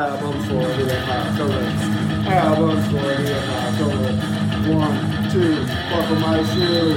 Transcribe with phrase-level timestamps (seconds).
[0.00, 1.82] Albums for the apocalypse.
[2.26, 4.24] Albums for the apocalypse.
[4.66, 4.96] One,
[5.30, 6.96] two, buckle my shoe.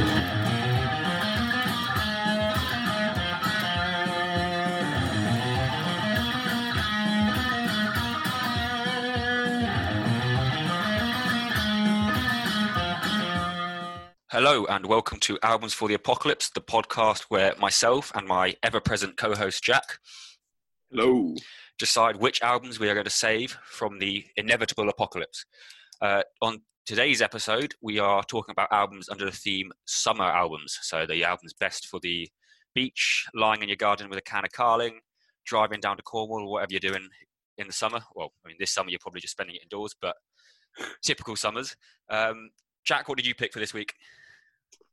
[14.31, 18.79] Hello, and welcome to Albums for the Apocalypse, the podcast where myself and my ever
[18.79, 19.99] present co host Jack
[20.95, 21.33] Hello.
[21.79, 25.45] Decide which albums we are going to save from the inevitable apocalypse.
[26.01, 30.77] Uh, on today's episode, we are talking about albums under the theme summer albums.
[30.81, 32.27] So, the albums best for the
[32.75, 34.99] beach, lying in your garden with a can of Carling,
[35.45, 37.07] driving down to Cornwall, or whatever you're doing
[37.57, 37.99] in the summer.
[38.15, 40.15] Well, I mean, this summer you're probably just spending it indoors, but
[41.03, 41.75] typical summers.
[42.09, 42.49] Um,
[42.85, 43.93] Jack, what did you pick for this week?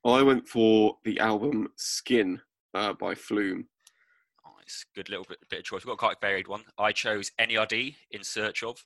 [0.04, 2.40] I went for the album Skin
[2.74, 3.66] uh, by Flume.
[4.70, 5.84] Nice, good little bit, bit of choice.
[5.84, 6.62] We've got quite a varied one.
[6.78, 8.84] I chose NERD in search of,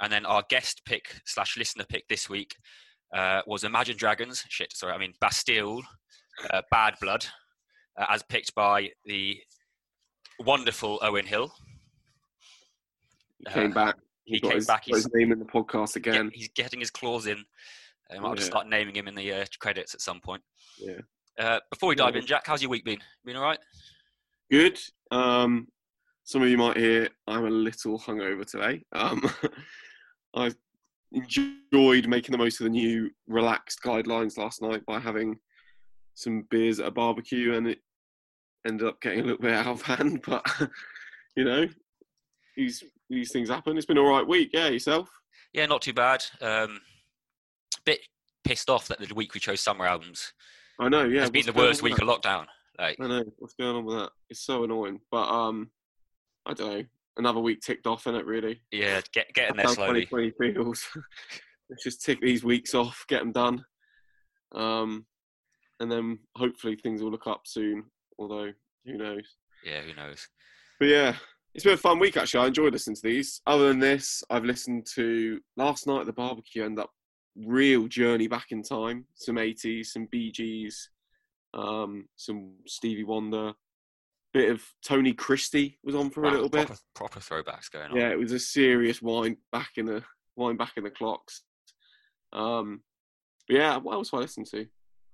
[0.00, 2.54] and then our guest pick slash listener pick this week
[3.12, 4.44] uh, was Imagine Dragons.
[4.48, 5.82] Shit, sorry, I mean Bastille,
[6.50, 7.26] uh, Bad Blood,
[8.00, 9.38] uh, as picked by the
[10.38, 11.52] wonderful Owen Hill.
[13.40, 13.96] He came back.
[14.24, 16.30] he came his, back, got his he's- name in the podcast Get- again.
[16.32, 17.44] he's getting his claws in.
[18.14, 20.42] Um, I'll just start naming him in the uh, credits at some point.
[20.78, 20.98] Yeah.
[21.38, 22.20] Uh, before we dive Yeah.
[22.20, 23.00] in, Jack, how's your week been?
[23.24, 23.58] Been all right?
[24.52, 24.78] Good.
[25.10, 25.66] Um,
[26.24, 28.84] some of you might hear I'm a little hungover today.
[28.92, 29.22] Um,
[30.34, 30.52] I
[31.10, 35.38] enjoyed making the most of the new relaxed guidelines last night by having
[36.14, 37.78] some beers at a barbecue, and it
[38.68, 40.22] ended up getting a little bit out of hand.
[40.26, 40.44] But
[41.34, 41.66] you know,
[42.54, 43.78] these these things happen.
[43.78, 44.50] It's been all right week.
[44.52, 45.08] Yeah, yourself.
[45.54, 46.26] Yeah, not too bad.
[46.42, 46.82] Um,
[47.86, 48.00] bit
[48.44, 50.34] pissed off that the week we chose summer albums
[50.78, 51.04] I know.
[51.04, 52.44] Yeah, it's been the worst week of lockdown.
[52.78, 52.96] Like.
[53.00, 53.24] I know.
[53.38, 54.10] What's going on with that?
[54.30, 55.00] It's so annoying.
[55.10, 55.70] But um,
[56.46, 56.84] I don't know.
[57.18, 58.62] Another week ticked off, in it really.
[58.70, 60.06] yeah, get getting there slowly.
[60.06, 60.86] 2020 feels.
[61.70, 63.64] Let's just tick these weeks off, get them done,
[64.54, 65.06] um,
[65.80, 67.84] and then hopefully things will look up soon.
[68.18, 68.52] Although
[68.86, 69.36] who knows?
[69.64, 70.26] Yeah, who knows?
[70.78, 71.16] But yeah,
[71.54, 72.44] it's been a fun week actually.
[72.44, 73.40] I enjoyed listening to these.
[73.46, 76.64] Other than this, I've listened to last night at the barbecue.
[76.64, 76.90] End up
[77.36, 79.06] real journey back in time.
[79.14, 80.90] Some 80s, some Gees,
[81.54, 83.52] um, some Stevie Wonder.
[84.32, 86.66] Bit of Tony Christie was on for a Wow, little bit.
[86.66, 87.96] proper, proper throwbacks going on.
[87.96, 90.02] Yeah, it was a serious wind back in the
[90.36, 91.42] wind back in the clocks.
[92.32, 92.80] Um,
[93.46, 94.66] but yeah, what else I listen to?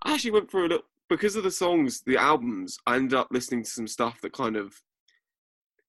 [0.04, 2.78] I actually went through a little because of the songs, the albums.
[2.86, 4.72] I ended up listening to some stuff that kind of.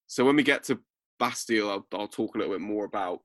[0.08, 0.80] So when we get to
[1.20, 3.20] Bastille, I'll, I'll talk a little bit more about.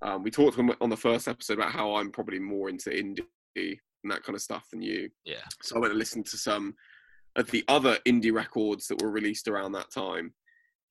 [0.00, 4.12] Um, we talked on the first episode about how I'm probably more into indie and
[4.12, 5.10] that kind of stuff than you.
[5.24, 5.42] Yeah.
[5.62, 6.74] So I went and listened to some
[7.34, 10.32] of the other indie records that were released around that time.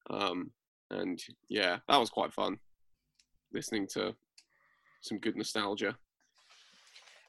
[0.09, 0.51] Um,
[0.91, 1.17] and
[1.47, 2.57] yeah, that was quite fun.
[3.53, 4.13] Listening to
[5.01, 5.95] some good nostalgia.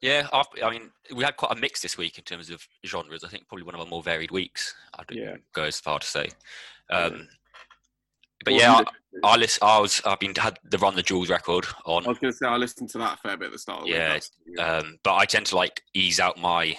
[0.01, 3.23] Yeah, I've, I mean, we had quite a mix this week in terms of genres.
[3.23, 4.75] I think probably one of our more varied weeks.
[4.99, 5.37] I'd Yeah.
[5.53, 6.29] go as far to say.
[6.89, 7.29] Um,
[8.45, 9.27] But What yeah, have you listened to?
[9.27, 12.05] I, I, listen, I was I've been had the Run the Jewels record on.
[12.05, 13.81] I was going to say I listened to that a fair bit at the start.
[13.81, 13.91] Of the.
[13.93, 14.19] Yeah,
[14.63, 16.77] um, but I tend to like ease out my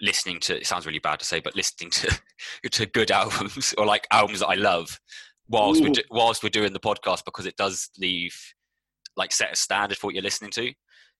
[0.00, 0.56] listening to.
[0.56, 2.20] It sounds really bad to say, but listening to
[2.70, 4.98] to good albums or like albums that I love
[5.48, 8.36] whilst we're do, whilst we're doing the podcast because it does leave
[9.16, 10.72] like set a standard for what you're listening to.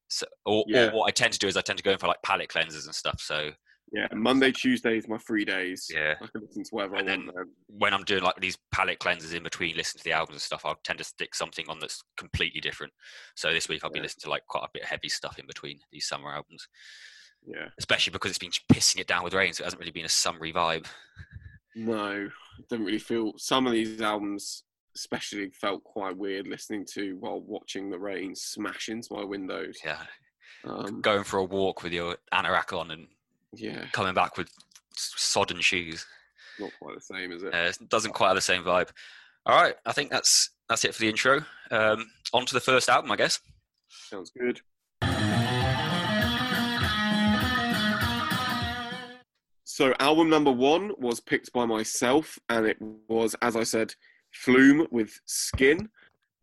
[0.08, 0.88] So, or, Yeah.
[0.88, 2.48] or what I tend to do is I tend to go in for like palette
[2.48, 3.20] cleansers and stuff.
[3.20, 3.50] So
[3.94, 4.08] yeah.
[4.12, 5.86] Monday, Tuesday is my free days.
[5.92, 6.14] Yeah.
[6.20, 7.36] I can listen to whatever And I then- want.
[7.36, 7.46] Then.
[7.78, 10.62] when I'm doing like these palette cleansers in between listening to the albums and stuff,
[10.64, 12.92] I'll tend to stick something on that's completely different.
[13.36, 14.04] So this week I'll be Yeah.
[14.04, 16.66] listening to like quite a bit of heavy stuff in between these summer albums.
[17.46, 17.68] Yeah.
[17.78, 20.08] especially because it's been pissing it down with rain, so it hasn't really been a
[20.08, 20.86] summery vibe.
[21.74, 23.34] No, it doesn't really feel.
[23.36, 24.62] Some of these albums,
[24.96, 29.78] especially, felt quite weird listening to while watching the rain smash into my windows.
[29.84, 30.06] Yeah,
[30.64, 33.08] Um, going for a walk with your anorak on and
[33.56, 34.48] yeah, coming back with
[34.96, 36.06] sodden shoes
[36.58, 37.54] not quite the same, is it?
[37.54, 38.90] uh, it doesn't quite have the same vibe.
[39.46, 41.40] All right, I think that's that's it for the intro.
[41.70, 43.40] Um, on to the first album, I guess.
[43.88, 44.60] Sounds good.
[49.64, 52.76] So, album number one was picked by myself, and it
[53.08, 53.92] was, as I said,
[54.32, 55.88] Flume with Skin.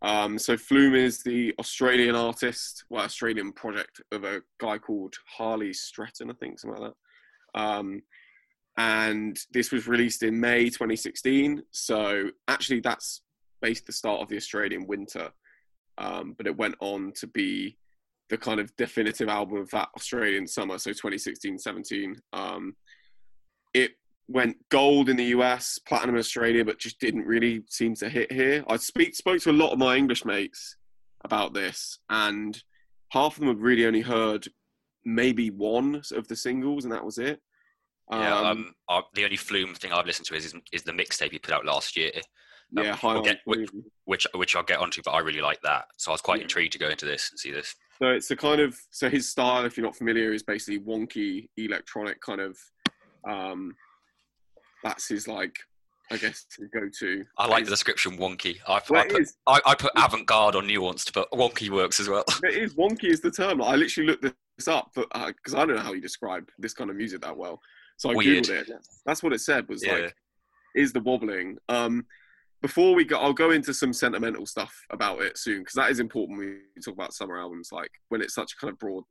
[0.01, 5.71] Um, so, Flume is the Australian artist, well, Australian project of a guy called Harley
[5.71, 6.91] Streten, I think, something like
[7.53, 7.61] that.
[7.61, 8.01] Um,
[8.77, 11.61] and this was released in May 2016.
[11.71, 13.21] So, actually, that's
[13.61, 15.31] based the start of the Australian winter.
[15.97, 17.77] Um, but it went on to be
[18.29, 22.15] the kind of definitive album of that Australian summer, so 2016 17.
[22.33, 22.75] Um,
[24.27, 28.31] went gold in the US, platinum in Australia, but just didn't really seem to hit
[28.31, 28.63] here.
[28.67, 30.77] I speak spoke to a lot of my English mates
[31.23, 32.61] about this, and
[33.09, 34.47] half of them have really only heard
[35.03, 37.41] maybe one of the singles, and that was it.
[38.11, 41.39] Yeah, um, uh, the only Flume thing I've listened to is is the mixtape he
[41.39, 42.11] put out last year.
[42.77, 43.69] Um, yeah, we'll get- which,
[44.05, 45.85] which which I'll get onto, but I really like that.
[45.97, 46.43] So I was quite Yeah.
[46.43, 47.75] intrigued to go into this and see this.
[47.99, 51.47] So it's a kind of so his style, if you're not familiar, is basically wonky
[51.57, 52.57] electronic kind of.
[53.29, 53.75] Um,
[54.83, 55.55] that's his like,
[56.11, 57.23] I guess, his go-to.
[57.37, 58.57] I like the description wonky.
[58.67, 59.27] I, Well, I, put.
[59.47, 62.25] I, I put avant-garde or nuanced, but wonky works as well.
[62.43, 63.59] It is wonky is the term.
[63.59, 64.23] Like, I literally looked
[64.57, 67.35] this up, but because I don't know how you describe this kind of music that
[67.37, 67.59] well,
[67.97, 68.43] so I Weird.
[68.45, 68.71] googled it.
[69.05, 69.67] That's what it said.
[69.69, 69.93] Was Yeah.
[69.93, 70.15] like,
[70.75, 71.57] is the wobbling.
[71.69, 72.05] Um,
[72.61, 75.99] before we go, I'll go into some sentimental stuff about it soon because that is
[75.99, 77.69] important when we talk about summer albums.
[77.71, 79.03] Like when it's such a kind of broad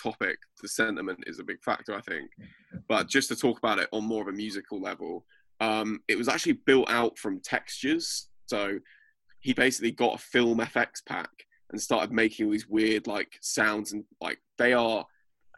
[0.00, 2.30] topic, the sentiment is a big factor, I think.
[2.88, 5.24] But just to talk about it on more of a musical level,
[5.60, 8.28] um, it was actually built out from textures.
[8.46, 8.78] So
[9.40, 11.30] he basically got a film FX pack
[11.70, 15.06] and started making all these weird like sounds and like they are.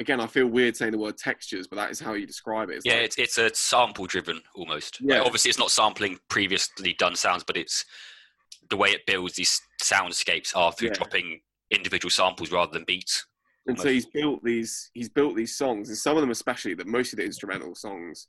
[0.00, 2.76] Again, I feel weird saying the word textures, but that is how you describe it.
[2.76, 5.00] It's Yeah, like- it's it's a sample driven almost.
[5.00, 5.22] Like, Yeah.
[5.22, 7.84] obviously, it's not sampling previously done sounds, but it's
[8.70, 10.94] the way it builds these soundscapes are through Yeah.
[10.94, 13.26] dropping individual samples rather than beats.
[13.66, 16.86] And so he's built these he's built these songs and some of them especially that
[16.86, 18.28] most of the instrumental songs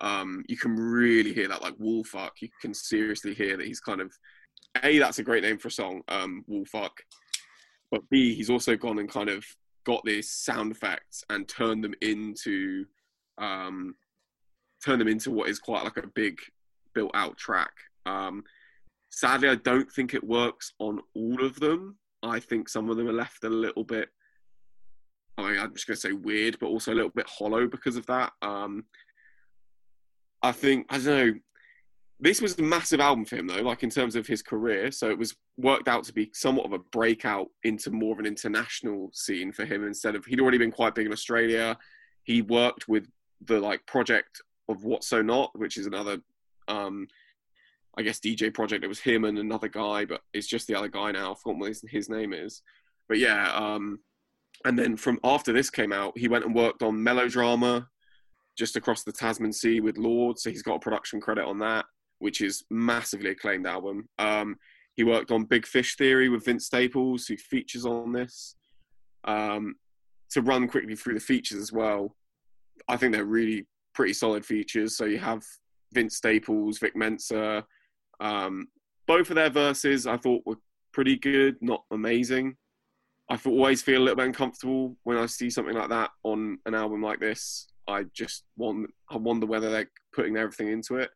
[0.00, 3.80] um you can really hear that like Wall Fuck you can seriously hear that he's
[3.80, 4.12] kind of
[4.84, 7.00] a that's a great name for a song um Wall Fuck
[7.90, 9.44] but b he's also gone and kind of
[9.84, 12.84] got these sound effects and turned them into
[13.38, 13.94] um
[14.84, 16.38] turned them into what is quite like a big
[16.94, 17.72] built out track.
[18.04, 18.44] Um
[19.10, 21.96] sadly i don't think it works on all of them.
[22.22, 24.08] I think some of them are left a little bit
[25.38, 27.96] I mean, I'm just going to say weird, but also a little bit hollow because
[27.96, 28.32] of that.
[28.42, 28.84] Um,
[30.42, 31.34] I think I don't know.
[32.18, 34.90] This was a massive album for him, though, like in terms of his career.
[34.90, 38.26] So it was worked out to be somewhat of a breakout into more of an
[38.26, 39.86] international scene for him.
[39.86, 41.76] Instead of he'd already been quite big in Australia,
[42.24, 43.06] he worked with
[43.44, 46.18] the like project of What So Not, which is another,
[46.68, 47.06] um,
[47.98, 48.82] I guess DJ project.
[48.82, 51.32] It was him and another guy, but it's just the other guy now.
[51.32, 52.62] I forgot what his, his name is.
[53.08, 54.00] But yeah, um,
[54.64, 57.88] and then from after this came out, he went and worked on Melodrama,
[58.56, 60.38] just across the Tasman Sea with Lorde.
[60.38, 61.84] So he's got a production credit on that,
[62.18, 64.08] which is massively acclaimed album.
[64.18, 64.56] Um,
[64.94, 68.56] he worked on Big Fish Theory with Vince Staples, who features on this.
[69.24, 69.74] Um,
[70.30, 72.16] to run quickly through the features as well,
[72.88, 74.96] I think they're really pretty solid features.
[74.96, 75.42] So you have
[75.92, 77.64] Vince Staples, Vic Mensa.
[78.20, 78.68] Um,
[79.06, 80.58] both of their verses I thought were
[80.92, 82.56] pretty good, not amazing.
[83.28, 86.74] I always feel a little bit uncomfortable when I see something like that on an
[86.74, 87.66] album like this.
[87.88, 91.10] I just want, I wonder whether they're putting everything into it.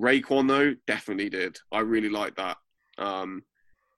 [0.00, 1.58] Raekwon though definitely did.
[1.70, 2.56] I really like that
[2.98, 3.44] um,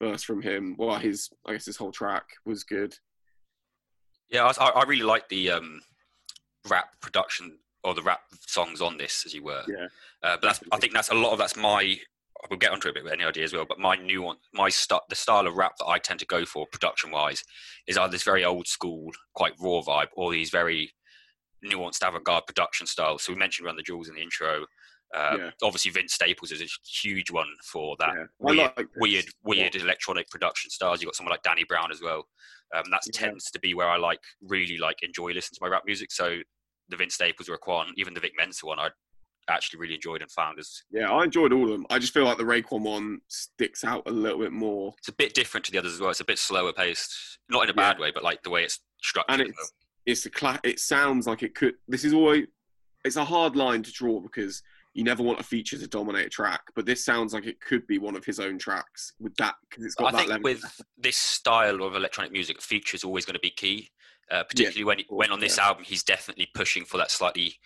[0.02, 0.74] verse from him.
[0.78, 2.96] Well, his I guess his whole track was good.
[4.30, 5.80] Yeah, I, I really like the um,
[6.68, 9.62] rap production or the rap songs on this, as you were.
[9.68, 9.86] Yeah.
[10.22, 11.98] Uh, but that's, I think that's a lot of that's my.
[12.50, 13.64] We'll get onto it a bit with NERD as well.
[13.66, 16.44] But my new one, my st- the style of rap that I tend to go
[16.44, 17.42] for production wise
[17.86, 20.92] is either this very old school, quite raw vibe, or these very
[21.64, 23.22] nuanced avant-garde production styles.
[23.22, 24.66] So we mentioned Run the Jewels in the intro.
[25.14, 25.50] Uh, Yeah.
[25.62, 28.24] Obviously, Vince Staples is a huge one for that yeah.
[28.38, 31.00] weird, like weird, weird electronic production styles.
[31.00, 32.28] You have got someone like Danny Brown as well.
[32.74, 33.12] Um, that Yeah.
[33.12, 36.10] tends to be where I like really like enjoy listening to my rap music.
[36.12, 36.40] So
[36.88, 38.90] the Vince Staples one, even the Vic Mensa one, I
[39.48, 41.86] actually really enjoyed and found as Yeah, I enjoyed all of them.
[41.90, 44.94] I just feel like the Raekwon one sticks out a little bit more.
[44.98, 46.10] it's a bit different to the others as well.
[46.10, 48.80] It's a bit slower paced, not in a bad way, but like the way it's
[49.02, 49.40] structured.
[49.40, 49.72] and it's
[50.06, 52.46] it's a cla- it sounds like it could this is always
[53.04, 54.62] it's a hard line to draw because
[54.94, 57.86] you never want a feature to dominate a track but this sounds like it could
[57.86, 60.44] be one of his own tracks with that because it's got I that think level
[60.44, 63.90] with this style of electronic music, feature is always going to be key.
[64.30, 67.56] Uh, particularly when when on this album, he's definitely pushing for that slightly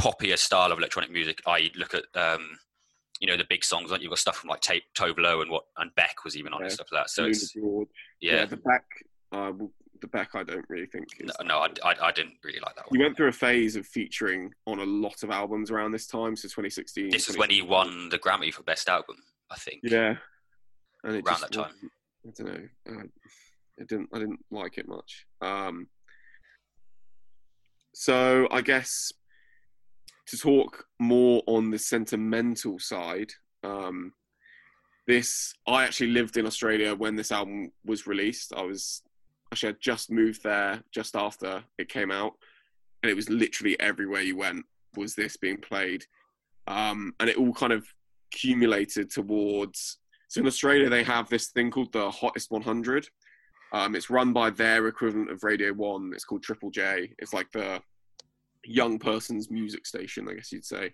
[0.00, 1.40] poppier style of electronic music.
[1.46, 2.58] I look at um,
[3.20, 3.90] you know the big songs.
[3.90, 6.52] Like you've got stuff from like Tape Tove Lo and what and Beck was even
[6.52, 7.10] on and stuff like that.
[7.10, 7.88] So George.
[8.20, 8.84] yeah, the Beck
[9.32, 9.52] uh,
[10.00, 12.74] the Beck I don't really think is no, no I, I, I didn't really like
[12.76, 12.98] that One.
[12.98, 13.06] one.
[13.06, 16.46] went through a phase of featuring on a lot of albums around this time so
[16.46, 19.16] 2016 This is when he won the Grammy for Best Album,
[19.50, 19.80] I think.
[19.82, 20.16] yeah
[21.04, 21.90] and it Around that time.
[22.26, 22.68] I don't know.
[23.00, 23.02] Uh,
[23.80, 24.08] I didn't.
[24.14, 25.26] I didn't like it much.
[25.42, 25.88] Um,
[27.92, 29.12] so I guess
[30.26, 34.12] to talk more on the sentimental side, um,
[35.06, 38.52] this I actually lived in Australia when this album was released.
[38.54, 39.02] I was
[39.52, 42.32] actually I just moved there just after it came out,
[43.02, 44.64] and it was literally everywhere you went.
[44.96, 46.04] was this being played,
[46.66, 47.86] um, and it all kind of
[48.32, 49.98] accumulated towards.
[50.28, 53.08] So in Australia, they have this thing called the Hottest 100.
[53.72, 56.12] Um, it's run by their equivalent of Radio One.
[56.14, 57.12] It's called Triple J.
[57.18, 57.80] It's like the
[58.64, 60.92] young person's music station, I guess you'd say.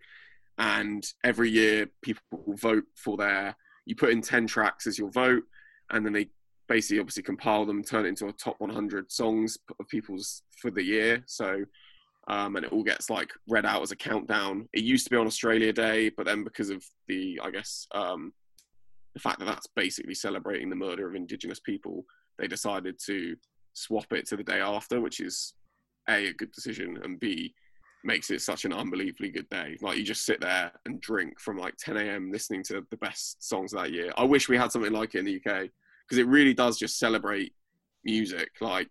[0.58, 3.56] And every year, people vote for their.
[3.86, 5.44] You put in ten tracks as your vote,
[5.90, 6.28] and then they
[6.70, 10.82] basically obviously compile them, turn it into a top 100 songs of people's for the
[10.82, 11.22] year.
[11.26, 11.64] So,
[12.28, 14.68] um, and it all gets like read out as a countdown.
[14.72, 18.32] It used to be on Australia Day, but then because of the, I guess, um,
[19.14, 22.04] the fact that that's basically celebrating the murder of Indigenous people,
[22.38, 23.34] they decided to
[23.72, 25.54] swap it to the day after, which is
[26.08, 27.54] a a good decision, and b
[28.02, 29.76] makes it such an unbelievably good day.
[29.82, 32.32] Like you just sit there and drink from like 10 a.m.
[32.32, 34.10] listening to the best songs of that year.
[34.16, 35.68] I wish we had something like it in the UK
[36.08, 37.52] because it really does just celebrate
[38.04, 38.48] music.
[38.62, 38.90] Like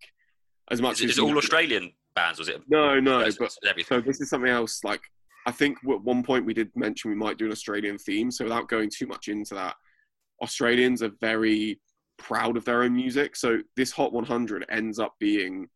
[0.69, 2.37] as much Is, it- as is it all Australian bands?
[2.37, 2.61] Was it?
[2.69, 3.97] No, no, but everything.
[3.97, 4.83] so this is something else.
[4.83, 5.01] Like
[5.47, 8.29] I think at one point we did mention we might do an Australian theme.
[8.29, 9.75] So without going too much into that,
[10.43, 11.79] Australians are very
[12.19, 13.35] proud of their own music.
[13.35, 15.67] So this Hot 100 ends up being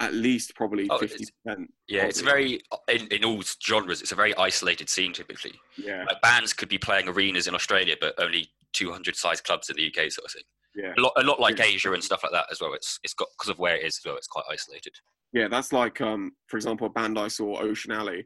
[0.00, 1.72] at least probably Oh, fifty percent.
[1.88, 4.00] Yeah, it's very in, in all genres.
[4.02, 5.54] It's a very isolated scene typically.
[5.76, 9.76] Yeah, Like bands could be playing arenas in Australia, but only 200 size clubs in
[9.76, 10.42] the UK, sort of thing.
[10.74, 11.64] yeah, A lot, a lot like Yeah.
[11.64, 12.74] Asia and stuff like that as well.
[12.74, 14.16] It's it's got because of where it is as well.
[14.16, 14.94] It's quite isolated.
[15.32, 15.48] yeah.
[15.48, 18.24] That's like, um, for example, a band I saw, Ocean Alley.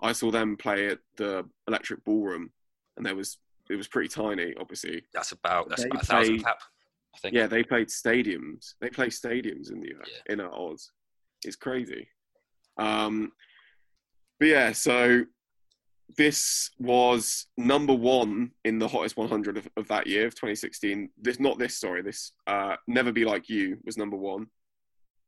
[0.00, 2.50] I saw them play at the Electric Ballroom,
[2.96, 3.38] and there was
[3.70, 5.04] it was pretty tiny, obviously.
[5.14, 6.58] That's about that's They about a thousand cap,
[7.14, 7.34] I think.
[7.36, 8.74] Yeah, they played stadiums.
[8.80, 10.32] They play stadiums in the Yeah.
[10.32, 10.90] in Oz.
[11.44, 12.08] It's crazy.
[12.78, 13.32] Um,
[14.38, 15.24] but yeah, so
[16.16, 21.08] this was number one in the hottest 100 of, of that year of 2016.
[21.20, 22.02] This not this sorry.
[22.02, 24.46] This uh, "Never Be Like You" was number one.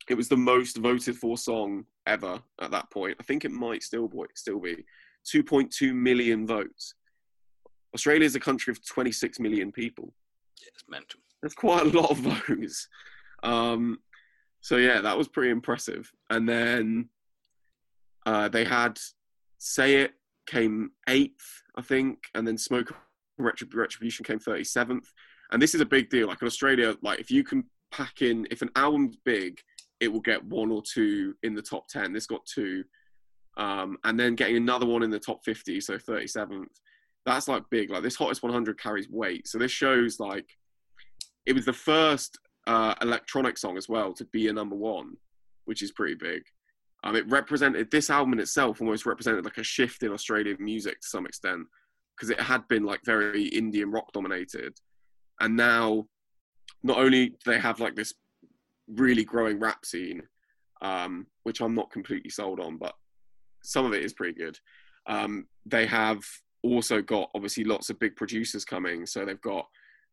[0.08, 3.16] It was the most voted for song ever at that point.
[3.18, 4.84] I think it might still be still be
[5.32, 6.94] 2.2 million votes.
[7.94, 10.12] Australia is a country of 26 million people
[10.60, 11.20] Yeah, it's mental.
[11.40, 12.18] that's quite a lot of
[12.48, 12.88] votes.
[13.42, 14.00] Um,
[14.64, 16.10] so yeah, that was pretty impressive.
[16.30, 17.10] And then
[18.24, 18.98] uh, they had
[19.58, 20.14] "Say It"
[20.46, 22.94] came eighth, I think, and then "Smoke
[23.38, 25.12] Retrib- Retribution" came thirty seventh.
[25.52, 26.28] And this is a big deal.
[26.28, 29.60] Like in Australia, like if you can pack in, if an album's big,
[30.00, 32.14] it will get one or two in the top ten.
[32.14, 32.84] This got two,
[33.58, 36.72] um, and then getting another one in the top fifty, so thirty seventh.
[37.26, 37.90] That's like big.
[37.90, 39.46] Like this hottest 100 carries weight.
[39.46, 40.46] So this shows like
[41.44, 45.16] it was the first uh, electronic song as well to be a number one,
[45.64, 46.42] which is pretty big.
[47.02, 51.00] Um, it represented this album in itself almost represented like a shift in Australian music
[51.00, 51.66] to some extent
[52.16, 54.74] because it had been like very indie rock dominated,
[55.40, 56.06] and now
[56.82, 58.14] not only do they have like this
[58.88, 60.22] really growing rap scene,
[60.82, 62.94] um, which I'm not completely sold on, but
[63.62, 64.58] some of it is pretty good.
[65.06, 66.22] Um, they have
[66.62, 69.66] also got obviously lots of big producers coming, so they've got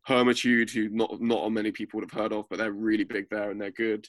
[0.08, 3.52] Hermitude, who not not many people would have heard of, but they're really big there
[3.52, 4.08] and they're good.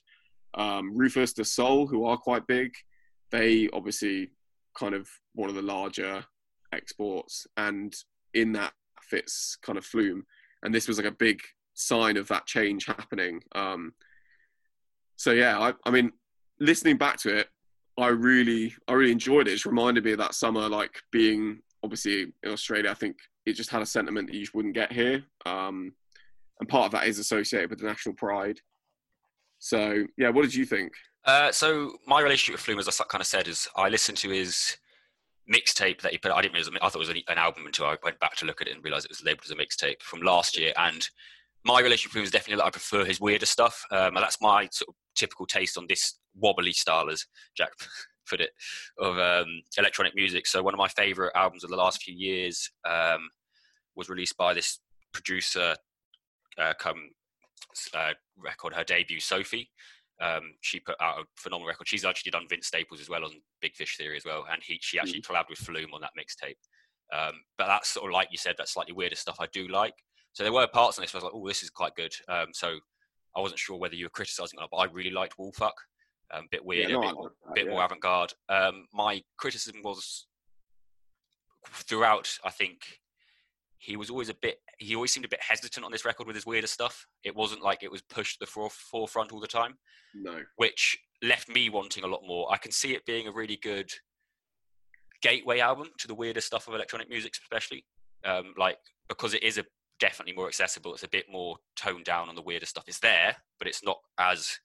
[0.55, 2.73] Um, RÜFÜS DU SOL, who are quite big,
[3.31, 4.31] they obviously
[4.79, 6.25] kind of one of the larger
[6.73, 7.95] exports, and
[8.35, 8.73] in that
[9.03, 10.25] fits kind of Flume,
[10.63, 11.41] and this was like a big
[11.75, 13.41] sign of that change happening.
[13.55, 13.93] Um,
[15.17, 16.13] so yeah, I, I mean,
[16.61, 17.49] listening back to it,
[17.99, 19.53] I really I really enjoyed it.
[19.53, 22.91] It's reminded me of that summer, like being obviously in Australia.
[22.91, 25.25] I think it just had a sentiment that you just wouldn't get here.
[25.47, 25.95] Um,
[26.61, 28.61] and part of that is associated with the national pride.
[29.59, 30.93] So yeah, what did you think?
[31.25, 34.31] Uh, so my relationship with Flume, as I kind of said, is I listened to
[34.31, 34.77] his
[35.53, 36.33] mixtape that he put.
[36.33, 36.71] I didn't realize.
[36.81, 38.85] I thought it was an, album until I went back to look at it and
[38.85, 40.73] realized it was labeled as a mixtape from last year.
[40.77, 41.09] And
[41.65, 43.85] my relationship with him is definitely that I prefer his weirder stuff.
[43.91, 47.71] Um, and that's my sort of typical taste on this wobbly style, as Jack
[48.33, 48.51] put it,
[48.99, 50.47] of um, electronic music.
[50.47, 53.29] So one of my favorite albums of the last few years um,
[53.95, 54.81] was released by this
[55.13, 55.75] producer.
[56.59, 57.11] Uh, come
[57.95, 59.71] uh, record her debut, Sophie.
[60.21, 61.89] Um, she put out a phenomenal record.
[61.89, 64.79] She's actually done Vince Staples as well on Big Fish Theory as well, and he
[64.81, 66.57] she actually collabed with Flume on that mixtape.
[67.13, 69.95] Um, but that's sort of like you said, that slightly weirder stuff I do like.
[70.33, 72.15] So there were parts on this where I was like, oh, this is quite good.
[72.29, 72.79] Um, so
[73.37, 75.53] I wasn't sure whether you were criticizing it or not, but I really liked Wall
[75.53, 75.75] Fuck.
[76.33, 77.71] Um, bit weird, Yeah, no, a bit, that, bit yeah.
[77.73, 78.33] more avant-garde.
[78.49, 80.27] Um, my criticism was
[81.67, 82.39] throughout.
[82.45, 83.01] I think
[83.79, 84.59] he was always a bit.
[84.79, 87.07] He always seemed a bit hesitant on this record with his weirder stuff.
[87.25, 89.77] It wasn't like it was pushed to the fore- forefront all the time
[90.15, 92.51] No, which left me wanting a lot more.
[92.53, 93.91] I can see it being a really good
[95.21, 97.85] gateway album to the weirder stuff of electronic music, especially
[98.25, 99.65] um, like because it is a
[100.01, 100.95] definitely more accessible.
[100.95, 102.85] It's a bit more toned down on the weirder stuff.
[102.89, 104.59] It's there, but it's not as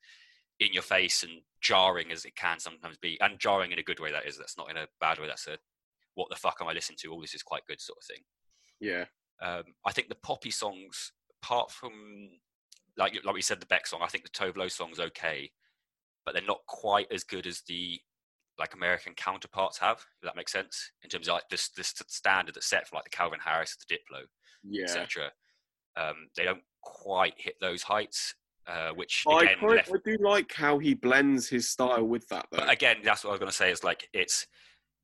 [0.60, 4.00] in your face and jarring as it can sometimes be, and jarring in a good
[4.00, 4.12] way.
[4.12, 4.38] That is.
[4.38, 5.28] That's not in a bad way.
[5.28, 5.58] That's a
[6.16, 7.12] what the fuck am I listening to?
[7.12, 8.24] All this is quite good, sort of thing.
[8.80, 9.06] Yeah.
[9.40, 11.12] Um, I think the poppy songs,
[11.44, 11.92] apart from
[12.98, 15.52] like like we said, the Beck song, I think the Tove Lo song's okay,
[16.26, 18.00] but they're not quite as good as the
[18.60, 19.98] like American counterparts have.
[19.98, 23.04] If that makes sense in terms of like this this standard that's set for like
[23.06, 24.22] the Calvin Harris, the Diplo,
[24.64, 24.84] Yeah.
[24.86, 25.32] etc.
[25.96, 28.34] Um, they don't quite hit those heights,
[28.68, 32.28] uh, which I, again, quite, left, I do like how he blends his style with
[32.30, 32.60] that though.
[32.60, 33.72] but again, that's what I was going to say.
[33.72, 34.46] Is like it's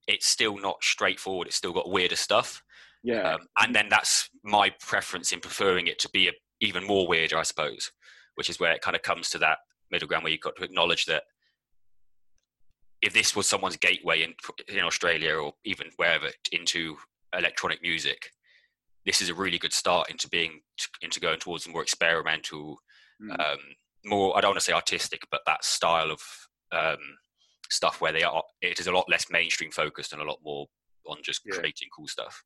[0.08, 1.48] it's still not straightforward.
[1.48, 2.62] It's still got weirder stuff.
[3.03, 3.34] yeah.
[3.34, 7.38] Um, and then that's my preference in preferring it to be a, even more weirder,
[7.38, 7.91] I suppose,
[8.36, 9.60] which is where it kind of comes to that
[9.91, 11.24] middle ground where you've got to acknowledge that
[13.01, 14.34] if this was someone's gateway in,
[14.67, 16.96] in Australia or even wherever into
[17.38, 18.32] electronic music,
[19.05, 20.62] this is a really good start into being
[21.01, 22.79] into going towards more experimental,
[23.22, 23.39] Mm.
[23.39, 23.60] um,
[24.05, 26.22] more I don't want to say artistic, but that style of
[26.72, 26.98] um,
[27.70, 30.67] stuff where they are it is a lot less mainstream focused and a lot more
[31.08, 31.55] on just Yeah.
[31.58, 32.43] creating cool stuff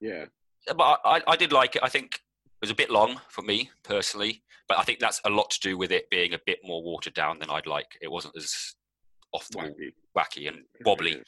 [0.00, 0.26] yeah.
[0.66, 1.82] But I, I did like it.
[1.82, 2.20] I think it
[2.60, 5.76] was a bit long for me personally, but I think that's a lot to do
[5.78, 7.86] with it being a bit more watered down than I'd like.
[8.00, 8.74] It wasn't as
[9.32, 9.92] off the wall, Wacky.
[10.44, 11.22] wacky and wobbly.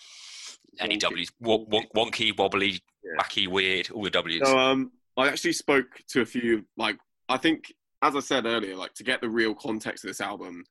[0.79, 1.01] Any Wonky.
[1.01, 3.21] W's, wo- won- wonky, wobbly, Yeah.
[3.23, 4.41] wacky, weird, all the W's.
[4.49, 6.65] So um, I actually spoke to a few.
[6.77, 6.97] Like
[7.29, 10.65] I think, as I said earlier, like to get the real context of this album,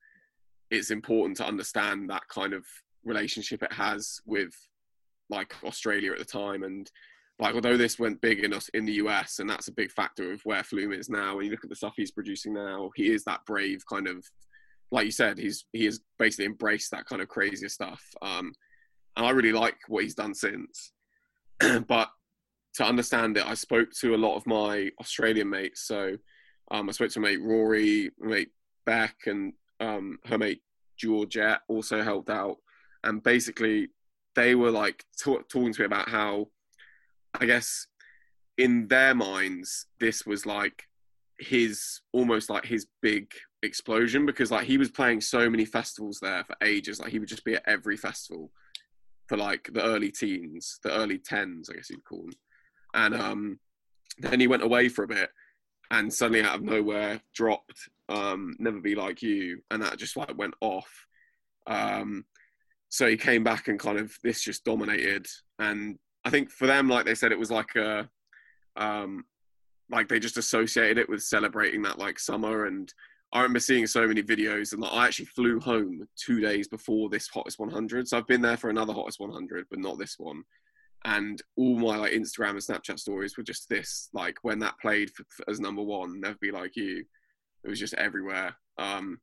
[0.70, 2.64] it's important to understand that kind of
[3.04, 4.52] relationship it has with
[5.28, 6.90] like Australia at the time, and
[7.38, 10.32] like although this went big in us in the US, and that's a big factor
[10.32, 11.36] of where Flume is now.
[11.36, 14.24] When you look at the stuff he's producing now, he is that brave kind of,
[14.90, 18.02] like you said, he's he has basically embraced that kind of crazier stuff.
[18.22, 18.52] Um,
[19.16, 20.92] and I really like what he's done since,
[21.88, 22.10] but
[22.74, 25.82] to understand it, I spoke to a lot of my Australian mates.
[25.86, 26.16] So
[26.70, 28.50] um, I spoke to my mate Rory, my mate
[28.86, 30.62] Beck, and um, her mate
[30.96, 32.58] Georgette also helped out.
[33.04, 33.88] And basically,
[34.34, 36.48] they were like ta- talking to me about how,
[37.40, 37.86] I guess,
[38.58, 40.84] in their minds, this was like
[41.38, 46.44] his almost like his big explosion because like he was playing so many festivals there
[46.44, 47.00] for ages.
[47.00, 48.50] Like he would just be at every festival
[49.26, 52.32] for like the early teens, the early tens, I guess you'd call them.
[52.94, 53.60] And um,
[54.18, 55.30] then he went away for a bit,
[55.90, 60.36] and suddenly out of nowhere dropped um, "Never Be Like You," and that just like
[60.36, 61.06] went off.
[61.66, 62.24] Um,
[62.88, 65.26] so he came back and kind of this just dominated,
[65.58, 68.08] and I think for them, like they said, it was like a
[68.76, 69.24] um,
[69.90, 72.92] like they just associated it with celebrating that like summer and
[73.32, 77.08] I remember seeing so many videos, and like, I actually flew home two days before
[77.08, 78.08] this hottest 100.
[78.08, 80.42] So I've been there for another hottest 100, but not this one.
[81.04, 85.10] And all my like Instagram and Snapchat stories were just this, like when that played
[85.10, 87.04] for, for- as number one, "Never Be Like You."
[87.64, 88.54] It was just everywhere.
[88.78, 89.20] Um,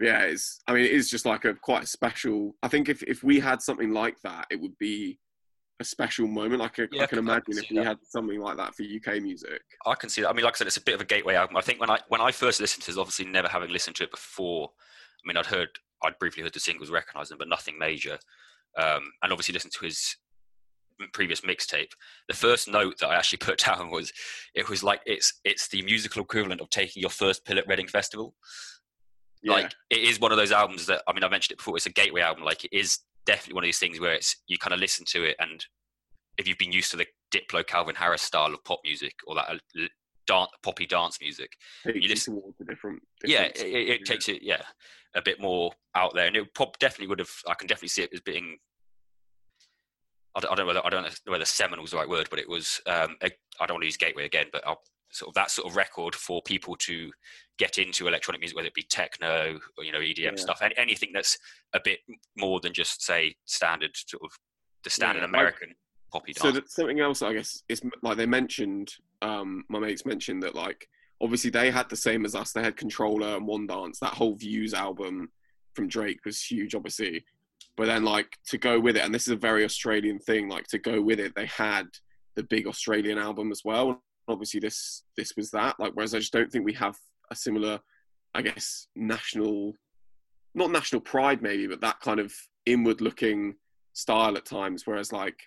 [0.00, 0.60] yeah, it's.
[0.66, 2.56] I mean, it is just like a quite a special.
[2.62, 5.18] I think if if we had something like that, it would be
[5.80, 6.60] a special moment.
[6.60, 7.86] Like I, Yeah, I can I can imagine if we that.
[7.86, 9.62] had something like that for UK music.
[9.86, 10.28] I can see that.
[10.30, 11.56] I mean, like I said, it's a bit of a gateway album.
[11.56, 14.04] I think when I when I first listened to it, obviously never having listened to
[14.04, 14.68] it before.
[14.68, 15.68] I mean, I'd heard,
[16.02, 18.18] I'd briefly heard the singles, recognised them, but nothing major.
[18.76, 20.16] Um, and obviously listened to his
[21.12, 21.92] previous mixtape.
[22.28, 24.12] The first note that I actually put down was,
[24.54, 27.88] it was like it's it's the musical equivalent of taking your first pill at Reading
[27.88, 28.34] Festival.
[29.42, 31.76] Yeah, Like it is one of those albums that I mean, I mentioned it before.
[31.76, 32.44] It's a gateway album.
[32.44, 35.24] Like it is definitely one of these things where it's you kind of listen to
[35.24, 35.64] it, and
[36.38, 39.50] if you've been used to the Diplo, Calvin Harris style of pop music or that
[39.50, 39.86] uh,
[40.26, 41.52] dance, poppy dance music,
[41.86, 43.02] you listen- towards a different.
[43.24, 44.62] yeah, it, it, it takes it yeah
[45.14, 47.30] a bit more out there, and it pop definitely would have.
[47.48, 48.58] I can definitely see it as being.
[50.34, 52.28] I don't, I don't know whether I don't know whether seminal is the right word,
[52.30, 52.80] but it was.
[52.86, 53.26] Um, a,
[53.60, 54.82] I don't want to use gateway again, but I'll,
[55.14, 57.12] sort of that sort of record for people to
[57.58, 60.34] get into electronic music, whether it be techno or you know EDM Yeah.
[60.36, 61.36] stuff, and anything that's
[61.74, 61.98] a bit
[62.36, 64.30] more than just say standard sort of
[64.84, 65.74] the standard Yeah, like- American
[66.10, 66.54] poppy So dance.
[66.56, 68.94] that something else, I guess, is like they mentioned.
[69.20, 70.88] Um, my mates mentioned that like
[71.20, 72.52] obviously they had the same as us.
[72.52, 73.98] They had Controller and One Dance.
[74.00, 75.30] That whole Views album
[75.74, 77.24] from Drake was huge, obviously.
[77.76, 80.48] But then like to go with it, and this is a very Australian thing.
[80.48, 81.86] Like to go with it, they had
[82.36, 84.02] the big Australian album as well.
[84.28, 85.78] Obviously, this this was that.
[85.78, 86.96] Like, whereas I just don't think we have
[87.30, 87.80] a similar,
[88.34, 89.74] I guess, national,
[90.54, 92.32] not national pride maybe, but that kind of
[92.66, 93.54] inward-looking
[93.94, 94.82] style at times.
[94.86, 95.38] Whereas like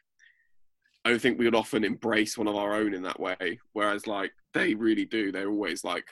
[1.06, 3.60] I don't think we would often embrace one of our own in that way.
[3.73, 5.32] Whereas like they really do.
[5.32, 6.06] They're always like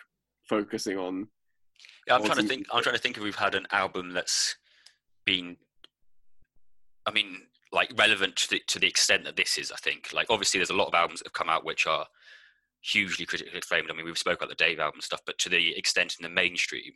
[0.48, 1.28] focusing on
[2.08, 2.68] Yeah, I'm trying to think.
[2.72, 4.56] I'm trying to think if we've had an album that's
[5.26, 5.58] been,
[7.06, 9.72] I mean, like relevant to the, to the extent that this is.
[9.72, 12.06] I think, like, obviously, there's a lot of albums that have come out which are
[12.82, 13.90] hugely critically acclaimed.
[13.90, 16.30] I mean, we've spoke about the Dave album stuff, but to the extent in the
[16.30, 16.92] mainstream,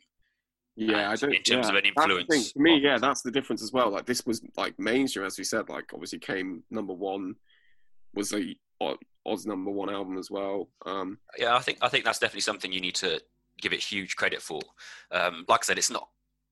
[0.76, 1.34] Yeah, I don't.
[1.34, 3.90] in terms yeah, of an influence For me, on- yeah, that's the difference as well.
[3.90, 5.68] Like this was like mainstream, as we said.
[5.68, 7.34] Like obviously came number one,
[8.14, 10.68] was a O- Oz number one album as well.
[10.86, 13.20] Um, Yeah, I think I think that's definitely something you need to
[13.60, 14.60] give it huge credit for.
[15.10, 16.08] Um, like I said, it's not.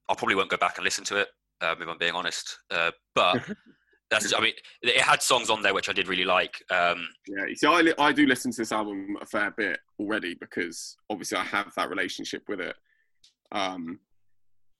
[0.08, 1.28] I probably won't go back and listen to it
[1.60, 2.58] um, if I'm being honest.
[2.70, 3.42] Uh, but
[4.10, 4.32] that's.
[4.34, 6.54] I mean, it had songs on there which I did really like.
[6.70, 9.78] Um, yeah, you see, I li- I do listen to this album a fair bit
[9.98, 12.76] already because obviously I have that relationship with it.
[13.52, 14.00] Um,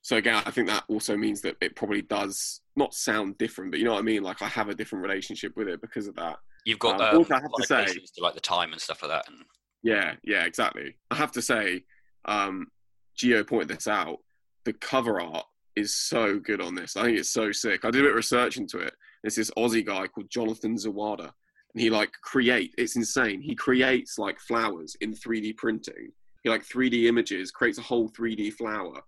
[0.01, 3.79] so again, I think that also means that it probably does not sound different, but
[3.79, 4.23] you know what I mean.
[4.23, 6.37] Like I have a different relationship with it because of that.
[6.65, 9.01] you've got Um, um, also I have to say to like the time and stuff
[9.01, 9.27] like that.
[9.27, 9.43] And
[9.83, 10.95] Yeah, yeah, exactly.
[11.11, 11.83] I have to say,
[12.25, 12.67] um,
[13.15, 14.19] Geo pointed this out.
[14.63, 15.45] The cover art
[15.77, 16.97] is so good on this.
[16.97, 17.85] I think it's so sick.
[17.85, 18.93] I did a bit of research into it.
[19.23, 21.31] It's this Aussie guy called Jonathan Zawada,
[21.73, 22.73] and he like create.
[22.77, 23.41] It's insane.
[23.41, 26.11] He creates like flowers in 3D printing.
[26.43, 29.01] He like 3D images, creates a whole 3D flower,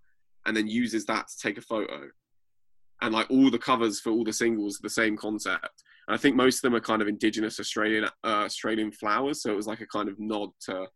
[0.46, 2.08] and then uses that to take a photo.
[3.02, 5.82] And like all the covers for all the singles, are the same concept.
[6.06, 9.42] And I think most of them are kind of indigenous Australian uh, Australian flowers.
[9.42, 10.86] So it was like a kind of nod to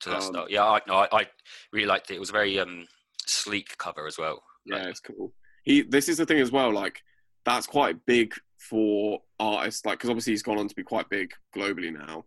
[0.00, 0.46] to that Um, stuff.
[0.50, 1.26] Yeah, I, no, I, I
[1.72, 2.14] really liked it.
[2.14, 2.86] It was a very um,
[3.26, 4.42] sleek cover as well.
[4.64, 5.32] Yeah, it's cool.
[5.64, 6.72] He this is the thing as well.
[6.72, 7.00] Like
[7.44, 9.84] that's quite big for artists.
[9.84, 12.24] Like because obviously he's gone on to be quite big globally now.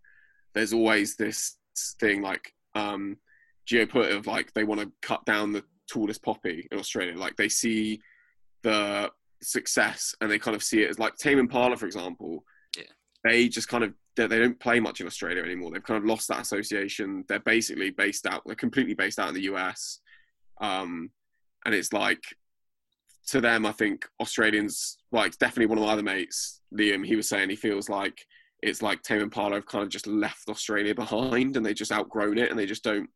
[0.54, 1.58] There's always this
[2.00, 3.18] thing like um,
[3.66, 7.18] Geo put of like they want to cut down the tallest poppy in Australia.
[7.18, 8.02] Like they see
[8.64, 12.44] the success and they kind of see it as like Tame Impala, for example.
[12.78, 12.84] Yeah.
[13.24, 15.72] They just kind of they, they don't play much in Australia anymore.
[15.72, 17.26] They've kind of lost that association.
[17.28, 18.44] They're basically based out.
[18.46, 20.00] They're completely based out in the US.
[20.62, 21.12] Um,
[21.66, 22.24] and it's like
[23.28, 27.06] to them, I think Australians like definitely one of my other mates, Liam.
[27.06, 28.26] He was saying he feels like
[28.62, 32.38] it's like Tame Impala have kind of just left Australia behind, and they just outgrown
[32.38, 33.10] it, and they just don't,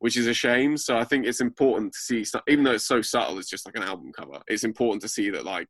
[0.00, 0.76] which is a shame.
[0.76, 3.76] So I think it's important to see, even though it's so subtle, it's just like
[3.76, 4.40] an album cover.
[4.48, 5.68] It's important to see that like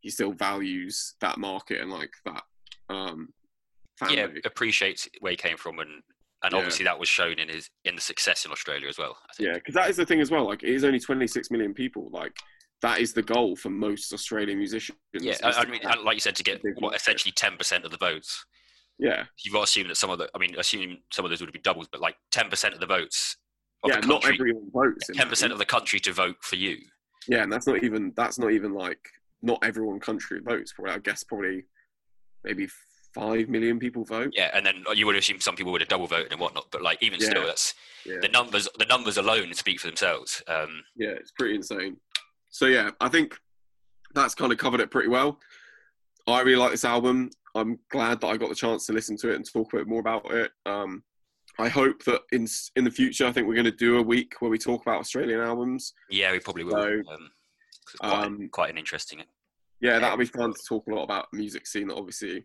[0.00, 2.42] he still values that market and like that
[2.88, 3.28] um,
[3.98, 4.16] family.
[4.16, 6.02] Yeah, appreciates where he came from, and
[6.42, 6.58] and Yeah.
[6.58, 9.18] obviously that was shown in his in the success in Australia as well.
[9.28, 9.48] I think.
[9.48, 10.46] Yeah, because that is the thing as well.
[10.46, 12.08] Like, it is only 26 million people.
[12.10, 12.32] Like,
[12.82, 14.98] that is the goal for most Australian musicians.
[15.12, 17.96] Yeah, I, I mean, like you said, to get what essentially ten percent of the
[17.96, 18.44] votes,
[18.98, 20.28] yeah, you've got to assume that some of the.
[20.34, 22.86] I mean, assuming some of those would be doubles, but like ten percent of the
[22.86, 23.36] votes
[23.84, 24.00] of yeah.
[24.00, 25.08] the Not everyone votes.
[25.10, 26.78] 10% of the country to vote for you.
[27.28, 28.98] Yeah, and that's not even that's not even like
[29.42, 30.72] not everyone country votes.
[30.72, 31.64] Probably, I guess probably
[32.44, 32.68] maybe
[33.18, 34.32] five million people vote.
[34.34, 36.82] Yeah, and then you would assume some people would have double voted and whatnot, but
[36.82, 38.18] like even still, that's Yeah.
[38.20, 38.68] the numbers.
[38.78, 40.42] The numbers alone speak for themselves.
[40.46, 41.96] Um, Yeah, it's pretty insane.
[42.50, 43.38] So yeah, I think
[44.14, 45.40] that's kind of covered it pretty well.
[46.26, 47.30] I really like this album.
[47.54, 49.88] I'm glad that I got the chance to listen to it and talk a bit
[49.88, 50.52] more about it.
[50.66, 51.02] Um,
[51.58, 54.34] I hope that in in the future, I think we're going to do a week
[54.40, 55.92] where we talk about Australian albums.
[56.10, 56.72] yeah, we probably will.
[56.72, 57.30] So, um,
[57.98, 59.22] quite, um, quite an interesting.
[59.80, 62.44] Yeah, that'll be fun to talk a lot about music scene that obviously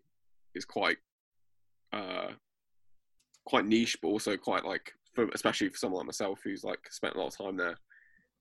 [0.56, 0.98] is quite
[1.92, 2.32] uh,
[3.46, 7.16] quite niche, but also quite like, for, especially for someone like myself who's like spent
[7.16, 7.76] a lot of time there.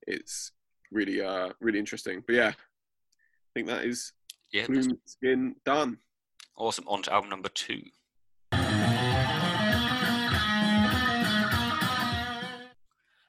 [0.07, 0.53] It's
[0.91, 2.23] really uh really interesting.
[2.27, 4.13] But yeah, I think that is
[4.53, 5.99] Yeah, Flume Skin done.
[6.57, 6.87] awesome.
[6.89, 7.83] On to album number two.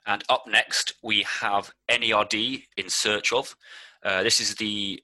[0.06, 3.56] And up next, we have NERD in search of.
[4.04, 5.02] Uh, this is the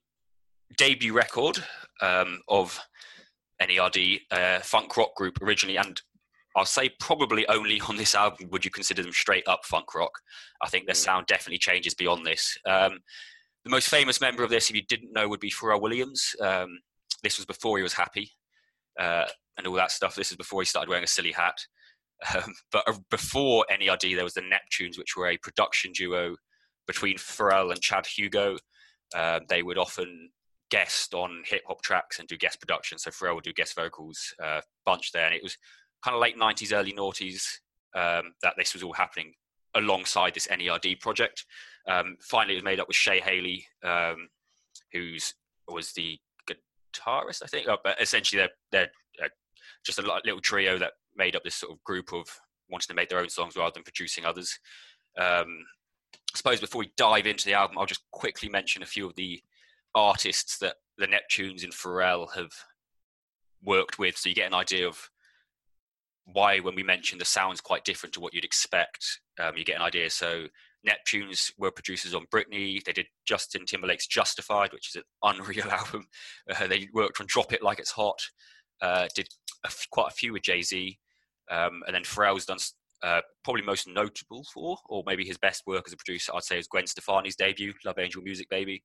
[0.77, 1.63] debut record
[2.01, 2.79] um, of
[3.61, 6.01] NERD, uh, funk rock group originally, and
[6.55, 10.11] I'll say probably only on this album would you consider them straight up funk rock.
[10.61, 11.03] I think their Mm.
[11.03, 12.57] sound definitely changes beyond this.
[12.65, 12.99] Um,
[13.63, 16.35] the most famous member of this, if you didn't know, would be Pharrell Williams.
[16.41, 16.79] Um,
[17.23, 18.31] this was before he was happy
[18.99, 20.15] uh, and all that stuff.
[20.15, 21.57] This is before he started wearing a silly hat.
[22.33, 26.35] Um, but uh, before NERD, there was the Neptunes, which were a production duo
[26.87, 28.57] between Pharrell and Chad Hugo.
[29.15, 30.31] Um, they would often
[30.69, 32.97] guest on hip hop tracks and do guest production.
[32.97, 35.57] So Pharrell would do guest vocals, uh, bunch there, and it was
[36.03, 37.43] kind of late '90s, early noughties
[37.95, 39.33] um, that this was all happening
[39.75, 41.45] alongside this NERD project.
[41.87, 44.29] Um, finally, it was made up with Shay Haley, um,
[44.93, 45.33] who's
[45.67, 46.17] was the
[46.49, 47.67] guitarist, I think.
[47.67, 49.29] Uh, but essentially, they're they're uh,
[49.85, 52.27] just a little trio that made up this sort of group of
[52.69, 54.59] wanting to make their own songs rather than producing others.
[55.17, 55.65] Um,
[56.33, 59.15] I suppose before we dive into the album, I'll just quickly mention a few of
[59.15, 59.41] the
[59.95, 62.51] artists that the Neptunes and Pharrell have
[63.63, 65.09] worked with, so you get an idea of
[66.25, 69.77] why, when we mention the sounds quite different to what you'd expect, um, you get
[69.77, 70.09] an idea.
[70.09, 70.45] So
[70.87, 72.83] Neptunes were producers on Britney.
[72.83, 76.07] They did Justin Timberlake's Justified, which is an unreal album.
[76.49, 78.19] Uh, they worked on Drop It Like It's Hot.
[78.81, 79.27] Uh, did
[79.65, 80.97] a f- quite a few with Jay Z,
[81.51, 82.59] um, and then Pharrell's done
[83.03, 86.59] uh, probably most notable for, or maybe his best work as a producer, I'd say
[86.59, 88.83] is Gwen Stefani's debut, Love Angel Music Baby.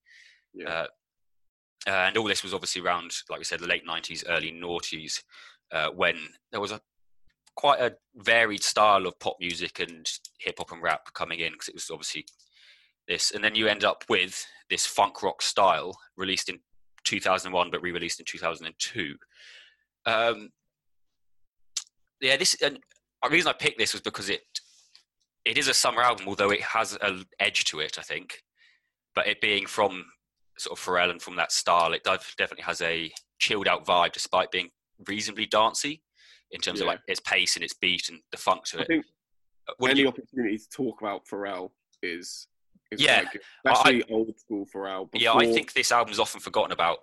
[0.55, 0.87] Yeah.
[1.87, 5.23] Uh, and all this was obviously around, like we said, the late 90s, early noughties,
[5.73, 6.17] uh, when
[6.51, 6.81] there was a
[7.57, 11.69] quite a varied style of pop music and hip hop and rap coming in, because
[11.69, 12.25] it was obviously
[13.07, 13.33] this.
[13.33, 16.59] And then you end up with this funk rock style released in
[17.05, 19.17] 2001 but re-released in 2002.
[20.07, 20.51] Um,
[22.21, 22.79] yeah, this and
[23.23, 24.43] the reason I picked this was because it
[25.45, 28.43] it is a summer album, although it has an edge to it, I think.
[29.15, 30.07] But it being from
[30.59, 34.51] sort of Pharrell and from that style, it definitely has a chilled out vibe, despite
[34.51, 34.71] being
[35.09, 36.03] reasonably dancey
[36.51, 36.85] in terms Yeah.
[36.85, 38.87] of like its pace and its beat and the funk to I it.
[38.87, 39.05] think
[39.69, 42.47] Uh, any you- opportunity to talk about Pharrell is,
[42.91, 43.41] is Yeah, good.
[43.65, 45.09] especially old school Pharrell.
[45.15, 46.99] yeah, I think this album's often forgotten about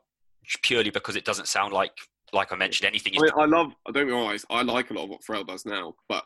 [0.64, 1.92] purely because it doesn't sound like,
[2.34, 3.14] like I mentioned, anything.
[3.20, 3.74] I, I love.
[3.88, 4.38] I don't wrong.
[4.50, 6.24] I like a lot of what Pharrell does now, but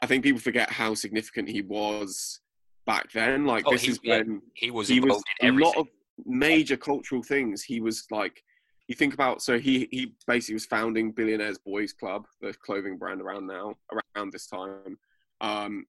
[0.00, 2.40] I think people forget how significant he was
[2.86, 3.44] back then.
[3.44, 5.88] Like Oh, this he- is when he was he was involved in a lot of
[6.26, 7.62] major cultural things.
[7.62, 8.42] He was like,
[8.88, 9.42] you think about.
[9.42, 13.74] So he he basically was founding Billionaires Boys Club, the clothing brand around now
[14.16, 14.98] around this time.
[15.40, 15.86] Um,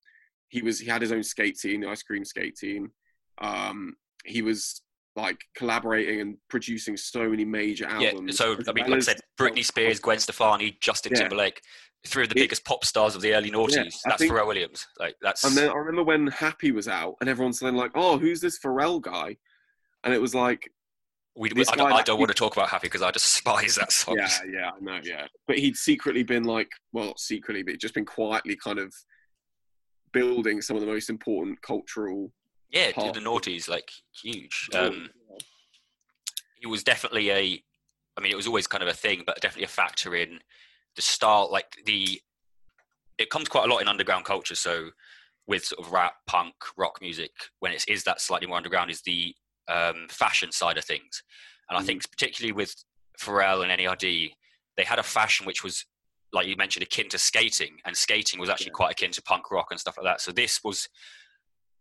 [0.49, 2.91] he was he had his own skate team, the ice cream skate team.
[3.39, 4.81] Um, he was
[5.15, 8.39] like collaborating and producing so many major albums.
[8.39, 11.21] yeah, so I mean, like I said, Britney Spears, Gwen Stefani, Justin Yeah.
[11.21, 11.61] Timberlake,
[12.07, 13.95] three of the It- biggest pop stars of the early noughties.
[14.05, 14.87] I that's think- Pharrell Williams.
[14.99, 18.17] Like that's And then I remember when Happy was out, and everyone's then like, "Oh,
[18.17, 19.37] who's this Pharrell guy?"
[20.03, 20.69] And it was like,
[21.35, 23.75] we, this I, don't, I don't he- want to talk about Happy because I despise
[23.75, 24.17] that song.
[24.17, 25.27] yeah, yeah, I know, yeah.
[25.47, 28.93] But he'd secretly been like, well, not secretly, but just been quietly kind of
[30.11, 32.31] building some of the most important cultural.
[32.69, 34.69] Yeah, the noughties like huge.
[34.73, 35.09] Oh, Um,
[36.59, 37.63] he was definitely a.
[38.15, 40.39] I mean, it was always kind of a thing, but definitely a factor in
[40.95, 41.49] the style.
[41.51, 42.19] Like the,
[43.17, 44.55] it comes quite a lot in underground culture.
[44.55, 44.89] So,
[45.47, 49.01] with sort of rap, punk, rock music, when it is that slightly more underground, is
[49.01, 49.35] the
[49.67, 51.23] um, fashion side of things.
[51.69, 51.85] And I Mhm.
[51.85, 52.75] think particularly with
[53.19, 54.35] Pharrell and NERD,
[54.75, 55.85] they had a fashion which was,
[56.31, 58.73] like you mentioned, akin to skating, and skating was actually Yeah.
[58.73, 60.21] quite akin to punk rock and stuff like that.
[60.21, 60.89] So this was,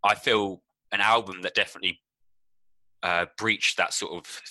[0.03, 2.01] I feel, an album that definitely
[3.01, 4.41] uh, breached that sort of.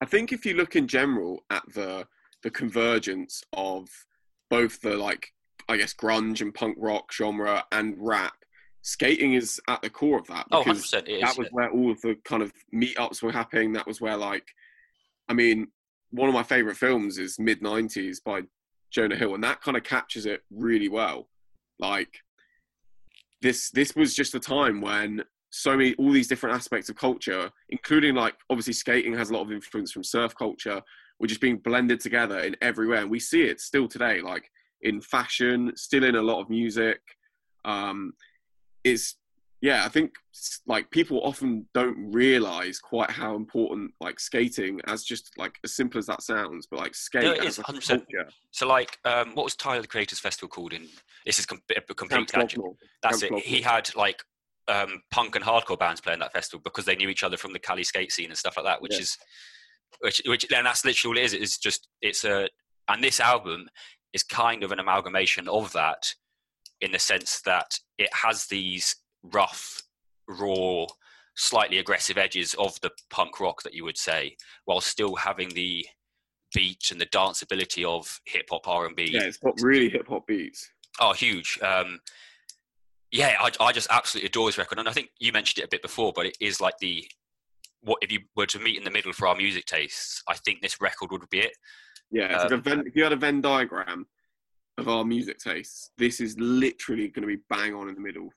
[0.00, 2.06] I think if you look in general at the
[2.42, 3.88] the convergence of
[4.50, 5.32] both the like,
[5.68, 8.44] I guess, grunge and punk rock genre and rap,
[8.86, 10.46] skating is at the core of that.
[10.52, 11.08] Oh, 100 because percent.
[11.08, 11.22] It is.
[11.22, 13.72] that was where all of the kind of meetups were happening.
[13.72, 14.46] That was where, like,
[15.28, 15.66] I mean,
[16.10, 18.42] one of my favorite films is mid '90s by
[18.90, 21.28] Jonah Hill, and that kind of captures it really well.
[21.80, 22.20] Like,
[23.42, 27.50] this this was just a time when so many all these different aspects of culture,
[27.70, 30.80] including like obviously skating has a lot of influence from surf culture,
[31.18, 34.48] were just being blended together in everywhere, and we see it still today, like
[34.82, 37.00] in fashion, still in a lot of music.
[37.64, 38.12] Um,
[38.86, 39.16] is
[39.62, 40.12] yeah, I think
[40.66, 45.98] like people often don't realize quite how important like skating as just like as simple
[45.98, 47.86] as that sounds, but like skate No, is, a 100%.
[47.88, 48.28] culture.
[48.50, 50.74] So, like, um, what was Tyler the Creator's festival called?
[50.74, 50.86] In
[51.24, 52.62] this is com- a complete tangent.
[53.02, 53.44] That's Camp it.
[53.46, 54.22] He had like
[54.68, 57.58] um, punk and hardcore bands playing that festival because they knew each other from the
[57.58, 58.82] Cali skate scene and stuff like that.
[58.82, 59.00] Which Yeah.
[59.00, 59.16] is,
[60.00, 61.32] which, which, then that's literally all it is.
[61.32, 62.48] It's just, it's a,
[62.88, 63.68] and this album
[64.12, 66.12] is kind of an amalgamation of that,
[66.82, 69.82] in the sense that it has these rough,
[70.28, 70.86] raw,
[71.36, 75.86] slightly aggressive edges of the punk rock that you would say, while still having the
[76.54, 79.10] beat and the danceability of hip hop R and B.
[79.12, 80.70] Yeah, it's got really hip hop beats.
[81.00, 81.58] Oh, huge.
[81.62, 82.00] Um,
[83.12, 85.70] yeah, I, I just absolutely adore this record, and I think you mentioned it a
[85.70, 87.06] bit before, but it is like the
[87.82, 90.22] what if you were to meet in the middle for our music tastes.
[90.28, 91.52] I think this record would be it.
[92.10, 94.06] Yeah, like Um, a Venn, if you had a Venn diagram
[94.78, 98.28] of our music tastes, this is literally going to be bang on in the middle.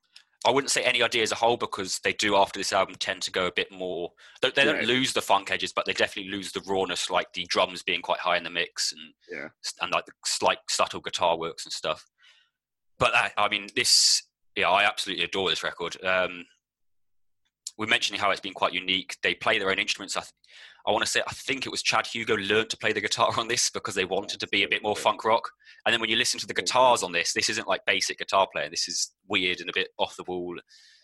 [0.48, 3.32] I wouldn't say NERD as a whole because they do after this album tend to
[3.32, 4.12] go a bit more.
[4.42, 7.46] They, they don't lose the funk edges, but they definitely lose the rawness, like the
[7.50, 9.50] drums being quite high in the mix and Yeah.
[9.82, 12.06] and like the slight subtle guitar works and stuff.
[12.98, 14.24] But I, I mean, this
[14.56, 16.02] yeah, I absolutely adore this record.
[16.06, 16.46] Um,
[17.80, 19.16] we're mentioning how it's been quite unique.
[19.24, 20.18] They play their own instruments.
[20.18, 20.34] I, th-
[20.86, 23.32] I want to say I think it was Chad Hugo learned to play the guitar
[23.38, 25.50] on this because they wanted to be a bit more funk rock.
[25.86, 28.48] And then when you listen to the guitars on this, this isn't like basic guitar
[28.52, 28.72] playing.
[28.72, 30.58] This is weird and a bit off the wall.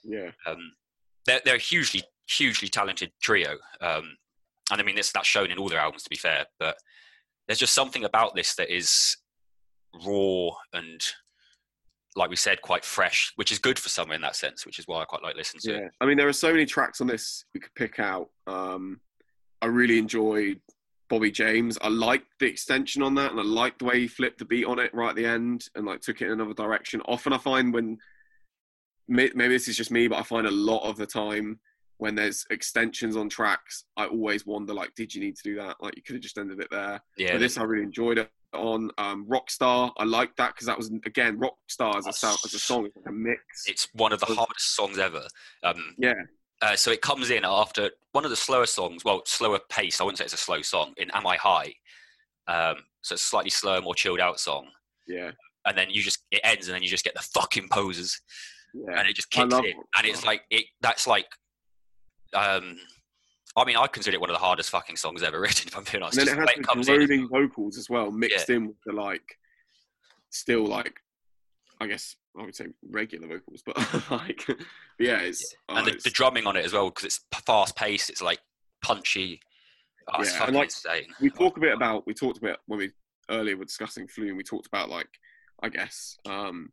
[0.04, 0.74] Yeah, Um,
[1.26, 3.54] they're, they're a hugely, hugely talented trio.
[3.80, 4.18] Um,
[4.70, 6.46] and I mean, this, that's shown in all their albums, to be fair.
[6.60, 6.76] But
[7.48, 9.16] there's just something about this that is
[10.06, 11.02] raw and,
[12.16, 14.88] like we said, quite fresh, which is good for summer in that sense, which is
[14.88, 15.86] why I quite like listening to yeah.
[15.86, 15.92] it.
[16.00, 18.30] I mean, there are so many tracks on this we could pick out.
[18.48, 19.02] Um,
[19.62, 20.60] I really enjoyed
[21.10, 21.78] Bobby James.
[21.82, 24.66] I liked the extension on that, and I liked the way he flipped the beat
[24.66, 27.02] on it right at the end and like took it in another direction.
[27.08, 27.98] Often I find when
[29.08, 31.60] maybe this is just me, but I find a lot of the time
[31.98, 35.78] when there's extensions on tracks, I always wonder like, did you need to do that?
[35.80, 37.02] Like you could have just ended it there.
[37.18, 39.92] Yeah, But this I really enjoyed it on um, Rockstar.
[39.98, 42.96] I like that because that was again Rockstar as a sound, as a song, it's
[42.96, 43.40] like a mix.
[43.68, 45.24] it's one of the hardest songs ever.
[45.64, 46.14] Um, Yeah,
[46.62, 49.04] uh, so it comes in after one of the slower songs.
[49.04, 50.00] Well, slower pace.
[50.00, 50.94] I wouldn't say it's a slow song.
[50.98, 51.74] In "Am I High,"
[52.48, 54.68] um, so it's a slightly slower, more chilled out song.
[55.08, 55.32] yeah,
[55.66, 58.20] And then you just it ends, and then you just get the fucking poses,
[58.74, 59.00] yeah.
[59.00, 59.74] and it just kicks in, Rockstar.
[59.98, 60.66] and it's like it.
[60.82, 61.28] That's like,
[62.34, 62.78] um,
[63.58, 65.68] I mean, I consider it one of the hardest fucking songs ever written.
[65.68, 67.28] If I'm being honest, And then it has the in.
[67.28, 69.24] vocals as well, mixed in with the like,
[70.30, 71.00] still like,
[71.80, 73.78] I guess I would say regular vocals, but
[74.12, 74.46] like,
[75.00, 77.76] yeah, it's oh, and the, it's- the drumming on it as well because it's fast
[77.76, 78.10] paced.
[78.10, 78.40] It's like
[78.82, 79.40] punchy.
[80.14, 81.08] Oh, it's Yeah, and like, insane.
[81.22, 82.92] we talk a bit about we talked about when we
[83.30, 84.38] earlier were discussing Flume.
[84.38, 85.08] We talked about like,
[85.64, 86.70] I guess, um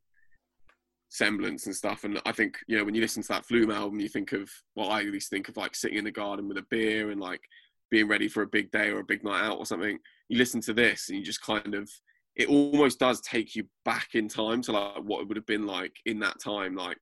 [1.12, 2.04] semblance and stuff.
[2.04, 4.50] And I think you know when you listen to that Flume album, you think of
[4.74, 7.20] well, I at least think of like sitting in the garden with a beer and
[7.20, 7.42] like
[7.90, 9.98] being ready for a big day or a big night out or something.
[10.28, 11.90] You listen to this and you just kind of
[12.34, 15.66] it almost does take you back in time to like what it would have been
[15.66, 16.96] like in that time, like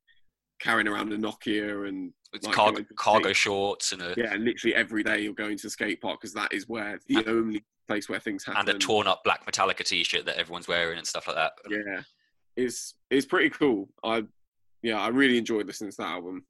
[0.59, 4.75] carrying around a Nokia and It's like cargo, cargo shorts and a yeah, and literally
[4.75, 8.09] every day you're going to the skate park because that is where the only place
[8.09, 8.59] where things happen.
[8.59, 11.53] and a torn up black Metallica t-shirt that everyone's wearing and stuff like that.
[11.69, 12.01] yeah,
[12.55, 13.89] it's it's pretty cool.
[14.03, 14.23] I
[14.81, 16.43] yeah, I really enjoyed listening to that album.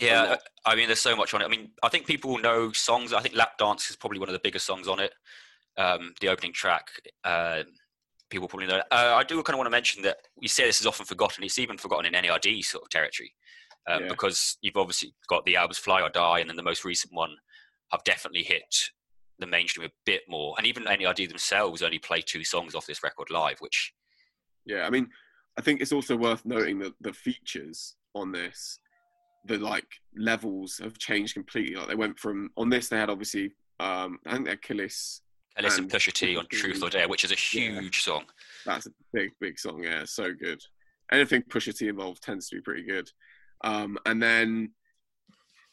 [0.00, 0.36] Yeah.
[0.64, 1.44] I mean, there's so much on it.
[1.44, 3.12] I mean, I think people know songs.
[3.12, 5.12] I think Lap Dance is probably one of the biggest songs on it.
[5.76, 6.86] Um, the opening track,
[7.24, 7.64] uh,
[8.30, 8.82] people probably know.
[8.90, 11.44] Uh, I do kind of want to mention that you say this is often forgotten.
[11.44, 13.34] It's even forgotten in NERD sort of territory
[13.88, 14.08] um, Yeah.
[14.08, 17.34] because you've obviously got the albums Fly or Die, and then the most recent one
[17.90, 18.90] have definitely hit
[19.38, 20.54] the mainstream a bit more.
[20.56, 23.92] And even NERD themselves only play two songs off this record live, which
[24.64, 25.08] Yeah, I mean,
[25.58, 28.78] I think it's also worth noting that the features on this,
[29.46, 29.86] the like
[30.16, 31.76] levels have changed completely.
[31.76, 35.20] Like they went from on this they had obviously um I think had Kelis.
[35.56, 37.80] and And Pusha T on Truth or Dare, which is a Yeah.
[37.80, 38.24] huge song.
[38.64, 39.82] That's a big big song.
[39.82, 40.60] Yeah, so good.
[41.10, 43.10] Anything Pusha T involved tends to be pretty good.
[43.64, 44.72] Um, and then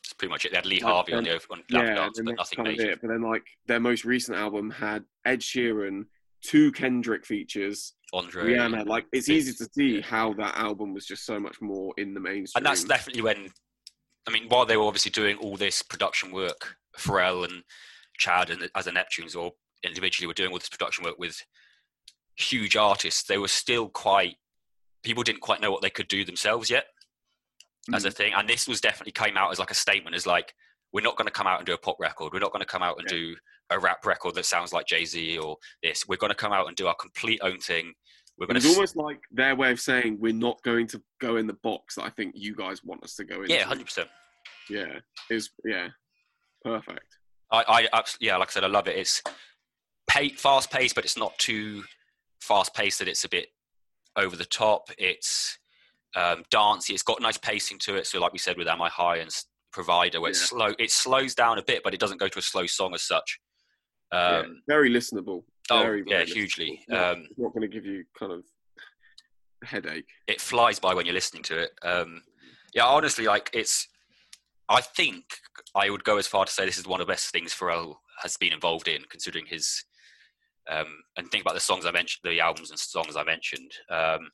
[0.03, 0.51] It's pretty much it.
[0.51, 2.91] They had Lee Harvey on um, the on yeah, Dance, but nothing major.
[2.91, 3.01] it.
[3.01, 6.05] But then like their most recent album had Ed Sheeran,
[6.41, 8.53] two Kendrick features, Andre.
[8.53, 8.85] Rihanna.
[8.85, 10.01] Like it's easy to see yeah.
[10.01, 12.59] how that album was just so much more in the mainstream.
[12.59, 13.49] and that's definitely when
[14.27, 17.63] I mean, while they were obviously doing all this production work, Pharrell and
[18.17, 21.41] Chad and as the Neptunes or individually were doing all this production work with
[22.35, 24.35] huge artists, they were still quite
[25.03, 26.85] people didn't quite know what they could do themselves yet
[27.93, 28.07] as Mm.
[28.07, 28.33] a thing.
[28.33, 30.53] And this was definitely came out as like a statement as like,
[30.91, 32.33] we're not going to come out and do a pop record.
[32.33, 33.17] We're not going to come out and Yeah.
[33.17, 33.35] do
[33.71, 36.07] a rap record that sounds like Jay Z or this.
[36.07, 37.93] We're going to come out and do our complete own thing.
[38.37, 41.35] We're going was to almost like their way of saying we're not going to go
[41.35, 43.49] in the box that I think you guys want us to go in.
[43.49, 44.07] yeah, hundred percent.
[44.69, 45.89] Yeah, is yeah,
[46.63, 47.05] perfect.
[47.51, 48.95] I, I yeah, like I said, I love it.
[48.97, 49.21] It's
[50.07, 51.83] pay, fast paced, but it's not too
[52.41, 53.47] fast paced that it's a bit
[54.15, 54.89] over the top.
[54.97, 55.57] It's
[56.15, 56.93] um, dancey.
[56.93, 58.07] It's got nice pacing to it.
[58.07, 59.31] So, like we said with Am I High and
[59.73, 60.57] Provider, where it's Yeah.
[60.57, 63.03] slow, it slows down a bit, but it doesn't go to a slow song as
[63.03, 63.39] such.
[64.11, 65.43] Yeah, Um, very listenable.
[65.69, 66.83] oh, Very, yeah, very hugely.
[66.89, 66.93] listenable.
[66.93, 68.43] Not, Um, not going to give you kind of
[69.63, 70.07] a headache.
[70.27, 71.71] it flies by when you're listening to it.
[71.83, 72.23] Um,
[72.73, 73.87] yeah, honestly, like it's.
[74.71, 75.25] I think
[75.73, 77.95] I would go as far to say this is one of the best things Pharrell
[78.21, 79.83] has been involved in, considering his.
[80.69, 83.71] Um, and think about the songs I mentioned, the albums and songs I mentioned.
[83.89, 84.29] Um,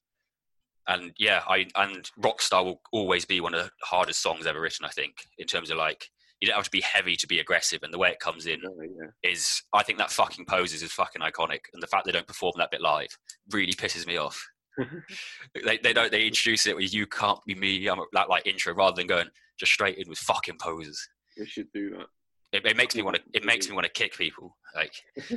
[0.88, 4.86] and yeah, I and Rockstar will always be one of the hardest songs ever written.
[4.86, 6.10] I think in terms of like
[6.42, 8.60] you don't have to be heavy to be aggressive, and the way it comes in
[8.62, 9.32] Yeah, yeah.
[9.32, 12.54] is I think that fucking poses is fucking iconic, and the fact they don't perform
[12.58, 13.10] that bit live
[13.52, 14.44] really pisses me off.
[15.66, 18.74] they they don't they introduce it with "You can't be me," I'm that like intro
[18.74, 19.28] rather than going
[19.60, 21.08] just straight in with fucking poses.
[21.38, 22.08] We should do that.
[22.52, 24.58] It, it makes me want to it makes me want to kick people.
[24.76, 24.94] Like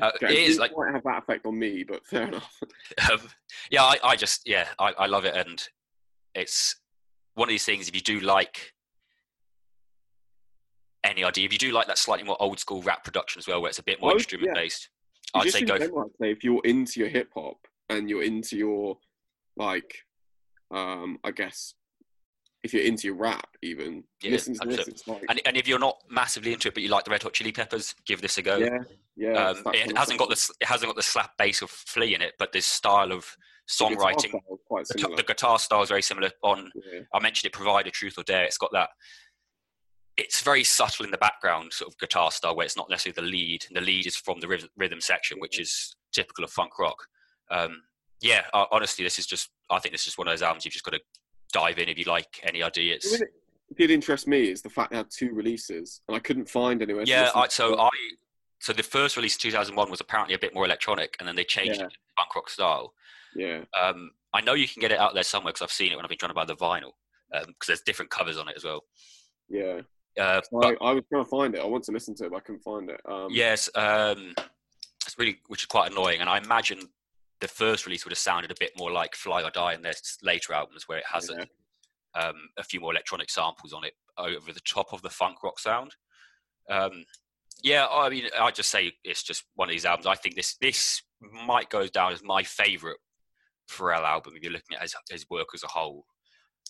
[0.00, 2.56] uh, Okay, it is like quite have that effect on me, but fair enough.
[3.10, 3.20] um,
[3.70, 5.62] yeah, I, I just yeah I, I love it, and
[6.34, 6.76] it's
[7.34, 7.88] one of these things.
[7.88, 8.73] If you do like
[11.04, 13.60] any idea, if you do like that slightly more old school rap production as well,
[13.60, 14.60] where it's a bit more Oh, instrument yeah.
[14.62, 14.88] based,
[15.34, 15.74] You I'd say go.
[15.74, 17.58] For, general, I'd say if you're into your hip hop
[17.90, 18.98] and you're into your
[19.56, 19.98] like,
[20.70, 21.74] um, I guess
[22.62, 24.88] if you're into your rap, even Yeah, listen to this.
[24.88, 27.22] It's like and, and if you're not massively into it, but you like the Red
[27.22, 28.56] Hot Chili Peppers, give this a go.
[28.56, 28.78] yeah,
[29.16, 29.48] yeah.
[29.50, 32.32] um, it hasn't got the it hasn't got the slap bass of Flea in it,
[32.38, 33.36] but this style of
[33.78, 36.30] The guitar songwriting, style is the, the guitar style is very similar.
[36.42, 37.00] On yeah.
[37.12, 38.44] I mentioned it, Provider, Truth or Dare.
[38.44, 38.88] It's got that
[40.16, 43.30] it's very subtle in the background, sort of guitar style, where it's not necessarily the
[43.36, 43.64] lead.
[43.68, 47.06] And the lead is from the rhythm, rhythm section, which is typical of funk rock.
[47.50, 47.82] Um,
[48.20, 49.50] yeah, uh, honestly, this is just.
[49.70, 51.00] I think this is one of those albums you've just got to
[51.52, 53.06] dive in if you like any ideas
[53.68, 56.80] What did interest me is the fact they had two releases, and I couldn't find
[56.82, 57.04] anywhere.
[57.06, 57.30] yeah.
[57.34, 57.78] I, so.
[57.80, 57.88] I
[58.60, 61.80] so the first release, 2001, was apparently a bit more electronic, and then they changed
[61.80, 61.86] Yeah.
[61.86, 62.94] it to funk rock style.
[63.36, 65.96] yeah, Um, I know you can get it out there somewhere because I've seen it
[65.96, 66.92] when I've been trying to buy the vinyl
[67.30, 68.84] because there's different covers on it as well.
[69.50, 69.80] yeah.
[70.18, 71.60] Uh, but I, I was trying to find it.
[71.60, 73.00] I want to listen to it, but I couldn't find it.
[73.08, 74.34] Um, yes, um,
[75.04, 76.20] it's really which is quite annoying.
[76.20, 76.80] And I imagine
[77.40, 79.92] the first release would have sounded a bit more like Fly or Die in their
[80.22, 81.44] later albums, where it has Yeah.
[82.16, 85.42] a, um, a few more electronic samples on it over the top of the funk
[85.42, 85.94] rock sound.
[86.70, 87.04] Um,
[87.62, 90.06] yeah, I mean, I just say it's just one of these albums.
[90.06, 92.98] I think this this might go down as my favourite
[93.70, 96.04] Pharrell album if you're looking at his, his work as a whole.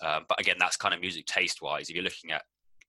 [0.02, 1.88] Um, but again, that's kind of music taste wise.
[1.88, 2.42] If you're looking at,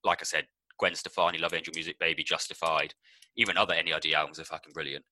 [0.05, 0.45] like I said,
[0.79, 2.93] Gwen Stefani, Love Angel Music, Baby, Justified,
[3.37, 5.03] even other NERD albums are fucking brilliant.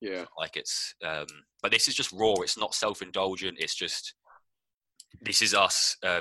[0.00, 1.26] yeah, Like it's, um,
[1.62, 2.34] but this is just raw.
[2.38, 3.58] It's not self indulgent.
[3.60, 4.14] It's just,
[5.20, 5.96] this is us.
[6.02, 6.20] Uh,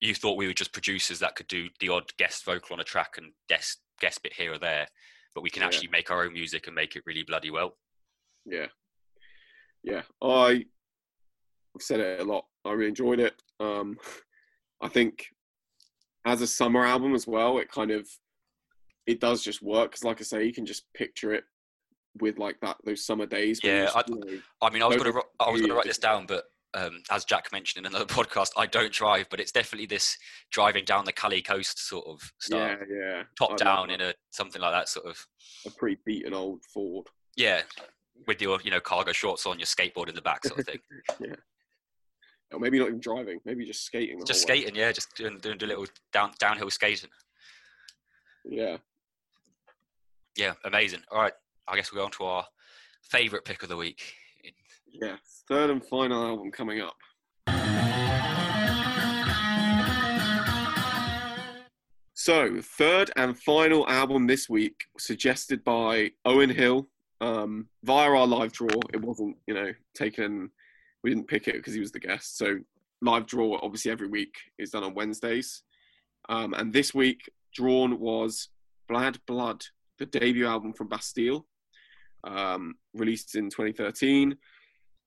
[0.00, 2.84] you thought we were just producers that could do the odd guest vocal on a
[2.84, 4.88] track and guest guest bit here or there,
[5.34, 5.66] but we can Yeah.
[5.66, 7.76] actually make our own music and make it really bloody well.
[8.44, 8.66] yeah,
[9.84, 10.02] yeah.
[10.20, 10.64] I,
[11.76, 12.46] I've said it a lot.
[12.64, 13.34] I really enjoyed it.
[13.60, 13.96] Um,
[14.82, 15.26] I think
[16.24, 18.08] as a summer album as well, it kind of
[19.06, 21.44] it does just work because, like I say, you can just picture it
[22.20, 23.60] with like that those summer days.
[23.62, 25.86] Yeah, just, I- you know, I mean, I was going to I was to write
[25.86, 26.44] this down, but
[26.74, 30.16] um, as Jack mentioned in another podcast, I don't drive, but it's definitely this
[30.50, 32.20] driving down the Cali coast sort of
[32.50, 33.22] yeah, style, yeah.
[33.36, 35.26] top I down in a something like that sort of.
[35.66, 37.06] a pretty beaten old Ford.
[37.36, 37.62] Yeah,
[38.26, 40.78] with your you know cargo shorts on, your skateboard in the back, sort of thing.
[42.52, 44.22] Or maybe not even driving, maybe just skating.
[44.24, 44.60] Just whole way.
[44.60, 47.10] skating, yeah, just doing doing a little down downhill skating.
[48.44, 48.76] Yeah.
[50.36, 51.00] Yeah, amazing.
[51.10, 51.32] All right,
[51.68, 52.46] I guess we'll go on to our
[53.02, 54.14] favourite pick of the week.
[54.92, 55.16] Yeah.
[55.48, 56.96] Third and final album coming up.
[62.14, 66.86] So, third and final album this week, suggested by Owen Hill
[67.20, 68.68] um, via our live draw.
[68.92, 70.50] It wasn't, you know, taken.
[71.02, 72.38] We didn't pick it because he was the guest.
[72.38, 72.58] So,
[73.00, 75.62] live draw, obviously, every week is done on Wednesdays.
[76.28, 78.48] Um, and this week, drawn was
[78.88, 79.64] Blad Blood,
[79.98, 81.46] the debut album from Bastille,
[82.24, 84.36] um, released in 2013.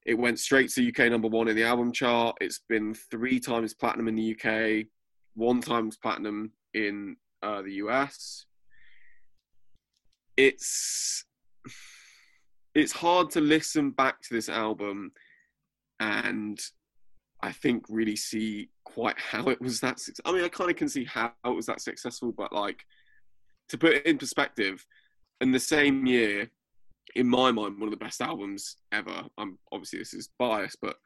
[0.06, 2.38] It went straight to UK number one in the album chart.
[2.40, 4.86] It's been three times platinum in the UK,
[5.34, 8.46] one times platinum in uh, the US.
[10.38, 11.26] It's
[12.76, 15.12] it's hard to listen back to this album
[16.00, 16.60] and
[17.42, 20.00] I think really see quite how it was that.
[20.26, 22.86] I mean, I kind of can see how it was that successful, but like
[23.70, 24.86] to put it in perspective,
[25.42, 26.50] in the same year,
[27.16, 29.24] in my mind, one of the best albums ever.
[29.38, 30.98] I'm obviously this is biased, but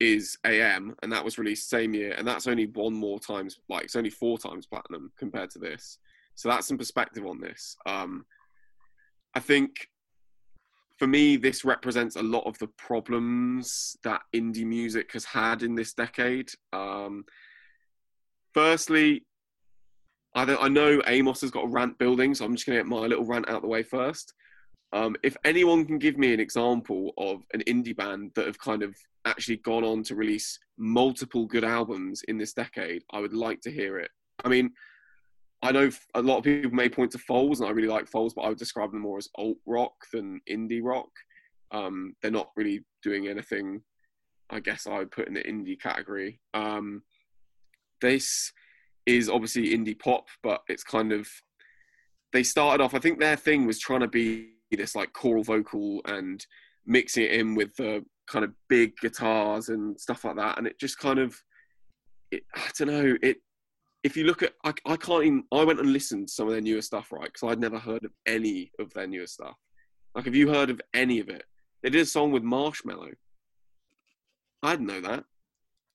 [0.00, 3.84] is AM, and that was released same year, and that's only one more times, like
[3.84, 5.98] it's only four times platinum compared to this.
[6.34, 7.76] So that's some perspective on this.
[7.86, 8.26] Um,
[9.34, 9.88] I think
[10.98, 15.74] for me, this represents a lot of the problems that indie music has had in
[15.74, 16.48] this decade.
[16.72, 17.24] Um,
[18.54, 19.26] firstly,
[20.34, 22.88] I, I know Amos has got a rant building, so I'm just going to get
[22.88, 24.32] my little rant out the way first.
[24.92, 28.82] Um, if anyone can give me an example of an indie band that have kind
[28.82, 28.94] of
[29.26, 33.70] actually gone on to release multiple good albums in this decade, I would like to
[33.70, 34.10] hear it.
[34.44, 34.70] I mean,
[35.66, 38.34] I know a lot of people may point to Foals, and I really like Foals,
[38.34, 41.08] but I would describe them more as alt rock than indie rock.
[41.72, 43.82] Um, they're not really doing anything,
[44.48, 46.40] I guess I would put in the indie category.
[46.54, 47.02] Um,
[48.00, 48.52] this
[49.06, 51.28] is obviously indie pop, but it's kind of
[52.32, 52.94] they started off.
[52.94, 56.44] I think their thing was trying to be this like choral vocal and
[56.86, 60.78] mixing it in with the kind of big guitars and stuff like that, and it
[60.78, 61.34] just kind of,
[62.30, 63.38] it, I don't know, it.
[64.06, 65.42] If you look at, I, I can't even.
[65.52, 67.24] I went and listened to some of their newer stuff, right?
[67.24, 69.56] Because I'd never heard of any of their newer stuff.
[70.14, 71.42] Like, have you heard of any of it?
[71.82, 73.12] They did a song with Marshmello.
[74.62, 75.24] I didn't know that.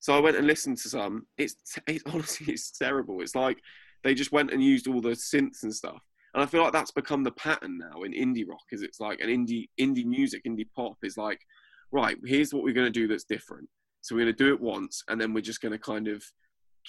[0.01, 1.25] So I went and listened to some.
[1.37, 1.55] It's,
[1.87, 3.21] it's honestly it's terrible.
[3.21, 3.59] It's like
[4.03, 6.01] they just went and used all the synths and stuff.
[6.33, 8.65] And I feel like that's become the pattern now in indie rock.
[8.73, 11.39] Is it's like an indie indie music, indie pop is like,
[11.93, 13.69] right, here's what we're going to do that's different.
[14.01, 16.21] So we're going to do it once, and then we're just going to kind of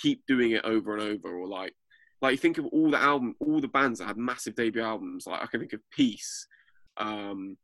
[0.00, 1.36] keep doing it over and over.
[1.36, 1.74] Or like,
[2.20, 5.26] like you think of all the album, all the bands that had massive debut albums.
[5.26, 6.46] Like I can think of Peace,
[6.96, 7.56] um,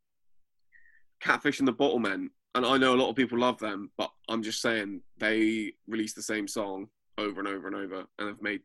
[1.21, 4.43] Catfish and the Bottlemen, and I know a lot of people love them, but I'm
[4.43, 8.61] just saying they released the same song over and over and over, and have made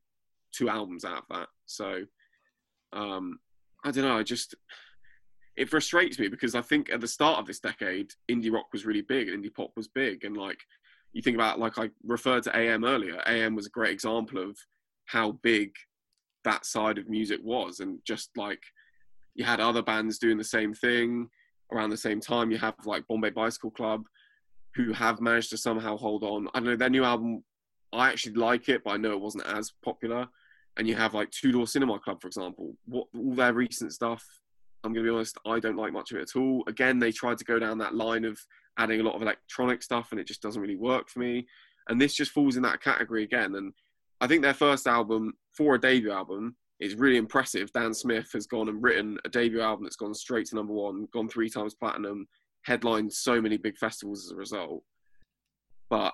[0.53, 1.49] two albums out of that.
[1.67, 2.05] So
[2.93, 3.39] um,
[3.85, 4.19] I don't know.
[4.19, 4.55] I just
[5.57, 8.87] it frustrates me because I think at the start of this decade, indie rock was
[8.87, 10.59] really big, indie pop was big, and like
[11.15, 13.23] you think about like I referred to AM earlier.
[13.27, 14.59] AM was a great example of
[15.07, 15.71] how big
[16.45, 18.63] that side of music was, and just like
[19.35, 21.29] you had other bands doing the same thing
[21.73, 22.51] around the same time.
[22.51, 24.05] You have like Bombay Bicycle Club,
[24.75, 26.49] who have managed to somehow hold on.
[26.53, 27.43] I don't know their new album.
[27.93, 30.27] I actually like it, but I know it wasn't as popular.
[30.77, 32.75] And you have like Two Door Cinema Club, for example.
[32.87, 34.25] What all their recent stuff
[34.85, 36.63] I'm to be honest, I don't like much of it at all.
[36.67, 38.39] Again, they tried to go down that line of
[38.79, 41.47] adding a lot of electronic stuff, and it just doesn't really work for me.
[41.89, 43.55] And this just falls in that category again.
[43.55, 43.73] And
[44.21, 47.73] I think their first album, for a debut album, is really impressive.
[47.73, 51.09] Dan Smith has gone and written a debut album that's gone straight to number one,
[51.13, 52.27] gone three times platinum,
[52.63, 54.83] headlined so many big festivals as a result.
[55.89, 56.13] But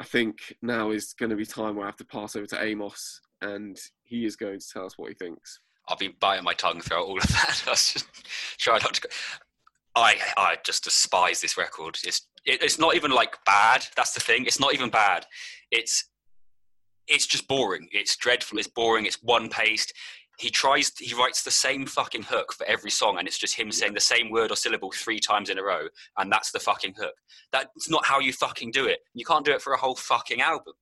[0.00, 2.64] I think now is going to be time where I have to pass over to
[2.64, 5.60] Amos, and he is going to tell us what he thinks.
[5.88, 7.62] I've been biting my tongue throughout all of that.
[7.66, 8.06] I was just
[8.58, 9.00] trying not to.
[9.02, 9.08] Go.
[9.96, 11.98] I I just despise this record.
[12.04, 13.86] It's it, it's not even like bad.
[13.96, 14.44] That's the thing.
[14.44, 15.26] It's not even bad.
[15.70, 16.04] It's
[17.08, 17.88] it's just boring.
[17.92, 18.58] It's dreadful.
[18.58, 19.06] It's boring.
[19.06, 19.92] It's one paced.
[20.38, 20.92] He tries.
[20.98, 24.00] He writes the same fucking hook for every song, and it's just him saying the
[24.00, 25.86] same word or syllable three times in a row,
[26.18, 27.14] and that's the fucking hook.
[27.52, 28.98] That's not how you fucking do it.
[29.14, 30.74] You can't do it for a whole fucking album.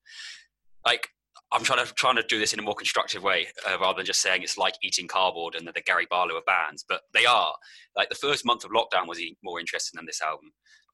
[0.85, 1.09] Like
[1.55, 4.07] I'm trying to trying to do this in a more constructive way uh, rather than
[4.07, 6.85] just saying it's like eating cardboard and that the Gary Barlow of bands.
[6.87, 7.55] But they are
[7.97, 10.51] like the first month of lockdown was more interesting than this album.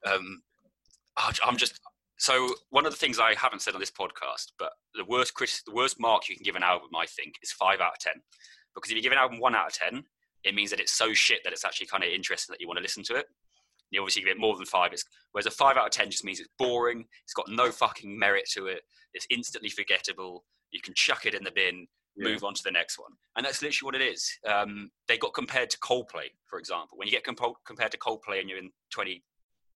[0.06, 0.42] Um,
[1.44, 1.80] I'm just
[2.18, 5.62] so one of the things I haven't said on this podcast, but the worst Chris,
[5.62, 8.22] the worst mark you can give an album, I think, is five out of ten.
[8.74, 10.04] Because if you give an album one out of ten,
[10.44, 12.76] it means that it's so shit that it's actually kind of interesting that you want
[12.76, 13.26] to listen to it.
[13.91, 14.93] You obviously give it more than five.
[14.93, 17.05] It's, whereas a five out of ten just means it's boring.
[17.24, 18.82] It's got no fucking merit to it.
[19.14, 20.45] It's instantly forgettable.
[20.70, 21.86] You can chuck it in the bin,
[22.16, 22.28] yeah.
[22.28, 24.30] move on to the next one, and that's literally what it is.
[24.49, 26.97] Um, they got compared to Coldplay, for example.
[26.97, 29.22] When you get comp- compared to Coldplay and you're in 20,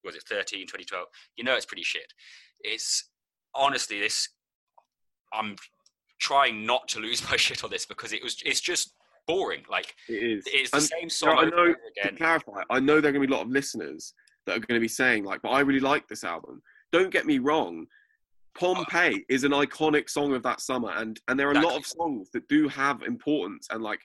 [0.04, 2.14] was it 13, 2012, you know it's pretty shit.
[2.62, 3.10] It's
[3.56, 4.30] honestly this.
[5.34, 5.56] I'm
[6.20, 8.38] trying not to lose my shit on this because it was.
[8.46, 8.94] It's just
[9.28, 9.64] boring.
[9.70, 10.44] Like it is.
[10.48, 11.38] It's the and, same song.
[11.38, 11.76] I know.
[12.04, 14.14] To clarify, I know there are going to be a lot of listeners
[14.46, 16.62] that are going to be saying like, "But I really like this album."
[16.92, 17.88] Don't get me wrong.
[18.56, 21.86] Pompeii is an iconic song of that summer, and and there are a lot of
[21.86, 24.00] songs that do have importance and like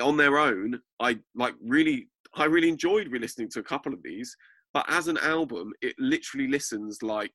[0.00, 0.80] on their own.
[1.00, 4.36] I like really, I really enjoyed re-listening to a couple of these,
[4.74, 7.32] but as an album, it literally listens like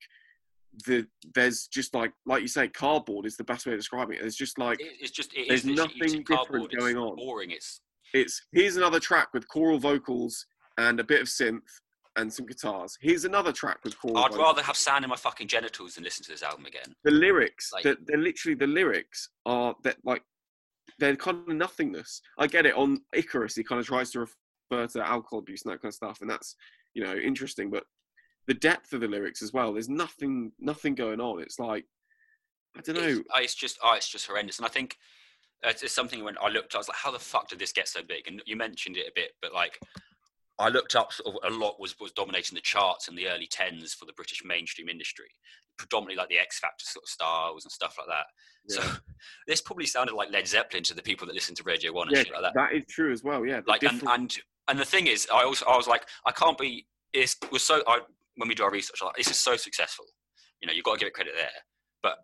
[0.86, 4.22] the there's just like like you say, cardboard is the best way of describing it.
[4.22, 7.16] There's just like it's just it there's nothing different going on.
[7.16, 7.52] Boring.
[7.52, 7.82] It's
[8.14, 10.46] it's here's another track with choral vocals
[10.78, 11.62] and a bit of synth
[12.16, 12.98] and some guitars.
[13.02, 14.18] Here's another track with choral.
[14.18, 14.40] I'd vocals.
[14.40, 16.94] rather have sand in my fucking genitals than listen to this album again.
[17.04, 20.24] The lyrics, like, they're, they're literally the lyrics are that like
[21.00, 22.22] they're kind of nothingness.
[22.38, 22.76] I get it.
[22.76, 24.20] On Icarus, he kind of tries to
[24.72, 26.56] refer to alcohol abuse and that kind of stuff, and that's
[26.94, 27.70] you know interesting.
[27.70, 27.84] But
[28.48, 29.74] the depth of the lyrics as well.
[29.74, 31.42] There's nothing, nothing going on.
[31.42, 31.86] It's like
[32.78, 33.08] I don't know.
[33.08, 34.58] It's, uh, it's just, oh, it's just horrendous.
[34.58, 34.98] And I think
[35.64, 37.88] it's, it's something when I looked, I was like, how the fuck did this get
[37.88, 38.28] so big?
[38.28, 39.80] And you mentioned it a bit, but like
[40.60, 43.48] I looked up sort of a lot was was dominating the charts in the early
[43.48, 45.26] tens for the British mainstream industry,
[45.78, 48.26] predominantly like the X Factor sort of styles and stuff like that.
[48.68, 48.84] Yeah.
[48.84, 48.98] So
[49.48, 52.18] this probably sounded like Led Zeppelin to the people that listen to Radio One and
[52.18, 52.54] yeah, shit like that.
[52.54, 53.46] That is true as well.
[53.46, 54.04] Yeah, like different...
[54.04, 54.38] and, and
[54.68, 56.86] and the thing is, I also I was like, I can't be.
[57.14, 57.82] It was so.
[57.88, 58.00] I
[58.36, 60.06] when we do our research, like, this is so successful.
[60.62, 61.50] You know, you've got to give it credit there.
[62.02, 62.18] But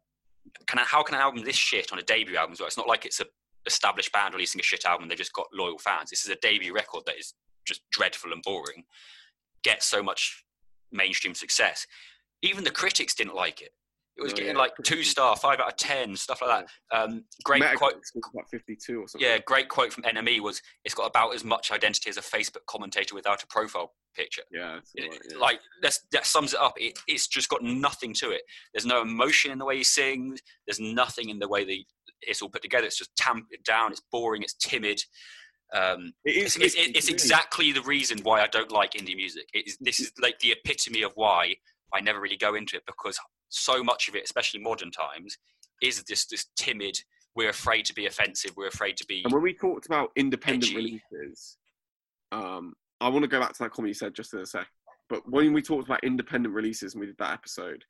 [0.68, 2.68] can I, how can an album this shit on a debut album as well?
[2.68, 3.26] It's not like it's a
[3.66, 5.07] established band releasing a shit album.
[5.07, 6.10] They've just got loyal fans.
[6.10, 7.34] This is a debut record that is
[7.66, 8.84] just dreadful and boring.
[9.64, 10.43] Get so much
[10.91, 11.86] mainstream success.
[12.41, 13.72] Even the critics didn't like it.
[14.20, 14.60] It was oh, getting yeah.
[14.60, 16.98] like two star, five out of ten, stuff like that.
[16.98, 17.94] Um, great quote.
[18.34, 19.28] About fifty-two or something.
[19.28, 22.66] Yeah, great quote from NME was, "It's got about as much identity as a Facebook
[22.68, 25.38] commentator without a profile picture." Yeah, right, yeah.
[25.40, 26.74] like that sums it up.
[26.78, 28.42] It, it's just got nothing to it.
[28.74, 30.42] There's no emotion in the way he sings.
[30.68, 31.78] There's nothing in the way that
[32.22, 32.88] it's all put together.
[32.88, 33.92] It's just tamped down.
[33.92, 34.44] It's boring.
[34.44, 35.02] It's timid.
[35.74, 39.46] Um, it is, it's, it's, it's, exactly the reason why I don't like indie music.
[39.54, 41.54] It is, this is like the epitome of why
[41.94, 45.38] I never really go into it because so much of it, especially modern times,
[45.82, 46.97] is this this timid.
[47.36, 48.52] We're afraid to be offensive.
[48.58, 49.22] We're afraid to be.
[49.24, 50.76] And when we talked about independent edgy.
[50.76, 51.58] releases,
[52.32, 54.68] um, I want to go back to that comment you said just in a sec.
[55.10, 57.84] But when we talked about independent releases and we did that episode,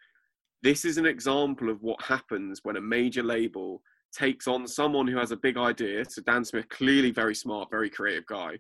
[0.62, 3.82] this is an example of what happens when a major label
[4.12, 6.04] takes on someone who has a big idea.
[6.06, 8.60] So Dan Smith, clearly very smart, very creative guy.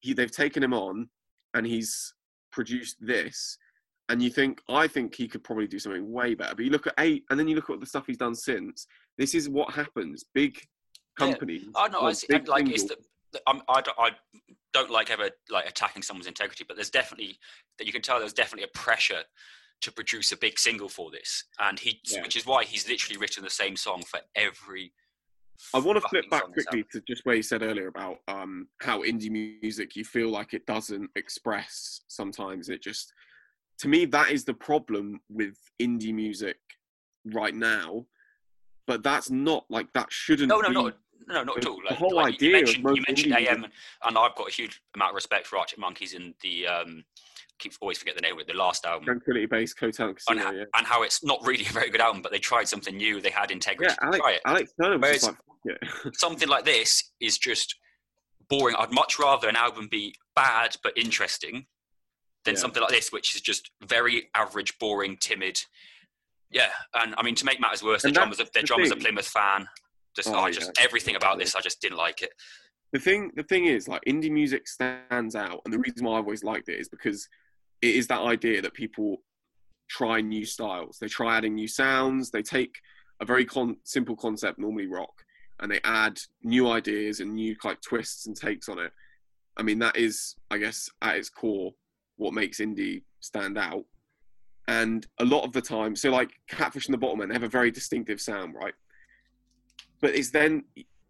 [0.00, 1.08] He, they've taken him on,
[1.54, 2.14] and he's
[2.52, 3.58] produced this,
[4.08, 6.54] and you think I think he could probably do something way better.
[6.54, 8.86] But you look at eight, and then you look at the stuff he's done since.
[9.18, 10.24] This is what happens.
[10.34, 10.56] Big
[11.18, 11.26] Yeah.
[11.26, 11.66] companies.
[11.76, 12.00] I know.
[12.02, 12.96] I see, like it's the,
[13.32, 14.10] the- I'm, I, don't, I
[14.72, 17.38] don't like ever like attacking someone's integrity, but there's definitely
[17.78, 19.22] that you can tell there's definitely a pressure
[19.80, 22.22] to produce a big single for this, and he, Yeah.
[22.22, 24.92] which is why he's literally written the same song for every.
[25.72, 26.70] I want to flip back song that's out.
[26.72, 30.52] quickly to just where you said earlier about um, how indie music you feel like
[30.52, 32.68] it doesn't express sometimes.
[32.68, 33.12] It just,
[33.78, 36.56] to me, that is the problem with indie music
[37.26, 38.06] right now.
[38.86, 40.48] But that's not like that shouldn't.
[40.48, 40.92] No, no, be, no,
[41.28, 41.76] no, not at the- all.
[41.78, 43.72] the Like, whole like idea you mentioned, you mentioned AM, music-
[44.04, 47.04] and I've got a huge amount of respect for Arctic Monkeys and the um,
[47.58, 49.06] keep always forget the name of it, the last album.
[49.06, 50.58] Tranquility Based Hotel and And, Casino.
[50.58, 53.20] yeah, and how it's not really a very good album, but they tried something new.
[53.22, 53.94] They had integrity.
[53.98, 54.06] yeah.
[54.06, 54.40] Alex, try it.
[54.44, 56.10] Alex Turner was like, yeah.
[56.14, 57.74] something like this is just
[58.50, 58.76] boring.
[58.78, 61.64] I'd much rather an album be bad but interesting
[62.44, 62.60] than Yeah.
[62.60, 65.58] something like this, which is just very average, boring, timid.
[66.50, 68.96] Yeah, and I mean to make matters worse, their drummers, their the drummers a.
[68.96, 69.66] Plymouth fan.
[70.14, 70.52] Just, Oh, oh, yeah.
[70.52, 72.30] just everything about this, I just didn't like it.
[72.92, 76.24] the thing the thing is like indie music stands out and the reason why I've
[76.24, 77.28] always liked it is because
[77.82, 79.22] it is that idea that people
[79.88, 82.76] try new styles they try adding new sounds they take
[83.20, 85.12] a very con- simple concept normally rock
[85.58, 88.92] and they add new ideas and new like twists and takes on it
[89.56, 91.72] i mean that is i guess at its core
[92.16, 93.84] what makes indie stand out
[94.68, 97.48] and a lot of the time so like Catfish and the Bottlemen they have a
[97.48, 98.74] very distinctive sound right
[100.00, 100.64] but it's then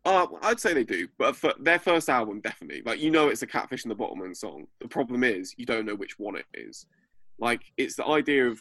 [0.06, 2.82] Oh, I'd say they do, but their first album, definitely.
[2.84, 4.66] Like you know, it's a Catfish and the Bottlemen song.
[4.80, 6.86] The problem is you don't know which one it is.
[7.38, 8.60] Like it's the idea of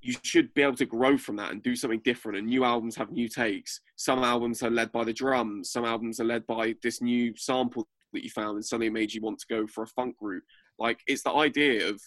[0.00, 2.38] you should be able to grow from that and do something different.
[2.38, 3.80] And new albums have new takes.
[3.96, 5.70] Some albums are led by the drums.
[5.70, 9.20] Some albums are led by this new sample that you found, and suddenly made you
[9.20, 10.42] want to go for a funk route.
[10.82, 12.00] Like it's the idea of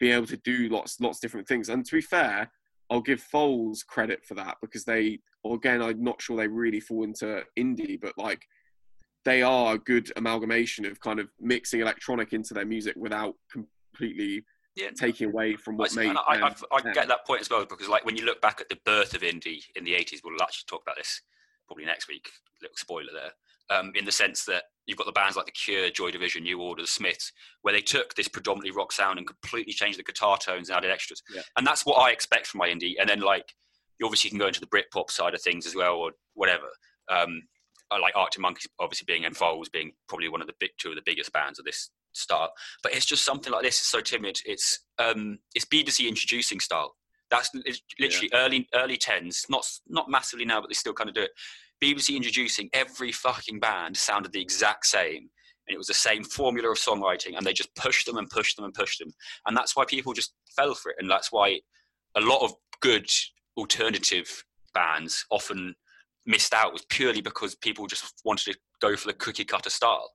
[0.00, 1.68] being able to do lots, lots of different things.
[1.68, 2.50] And to be fair,
[2.90, 7.04] I'll give Foals credit for that because they, again, I'm not sure they really fall
[7.04, 8.42] into indie, but like
[9.24, 14.44] they are a good amalgamation of kind of mixing electronic into their music without completely
[14.74, 16.16] Yeah, taking away from what made.
[16.16, 18.68] I, I, I get that point as well because, like, when you look back at
[18.68, 21.22] the birth of indie in the '80s, we'll actually talk about this
[21.66, 22.28] probably next week.
[22.60, 23.32] Little spoiler there.
[23.78, 26.60] Um, in the sense that you've got the bands like The Cure, Joy Division, New
[26.60, 30.38] Order, The Smiths, where they took this predominantly rock sound and completely changed the guitar
[30.38, 31.22] tones and added extras.
[31.32, 31.42] Yeah.
[31.56, 32.94] And that's what I expect from my indie.
[33.00, 33.52] And then, like,
[33.98, 36.66] you obviously can go into the Britpop side of things as well, or whatever.
[37.10, 37.42] Um,
[37.90, 40.96] I like Arctic Monkeys, obviously being involved, being probably one of the big two of
[40.96, 42.52] the biggest bands of this style.
[42.82, 43.78] But it's just something like this.
[43.78, 44.40] It's so timid.
[44.46, 46.94] It's um, it's BBC introducing style.
[47.30, 47.50] That's
[47.98, 49.46] literally early early tens.
[49.48, 51.30] Not not massively now, but they still kind of do it.
[51.82, 55.28] BBC introducing every fucking band sounded the exact same,
[55.66, 58.56] and it was the same formula of songwriting, and they just pushed them and pushed
[58.56, 59.10] them and pushed them,
[59.46, 61.58] and that's why people just fell for it, and that's why
[62.16, 63.08] a lot of good
[63.56, 65.74] alternative bands often
[66.26, 70.10] missed out was purely because people just wanted to go for the cookie cutter style.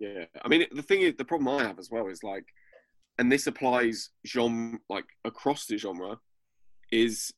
[0.00, 2.44] Yeah, I mean the thing is, the problem I have as well is like,
[3.18, 6.18] and this applies genre like across the genre,
[6.90, 7.32] is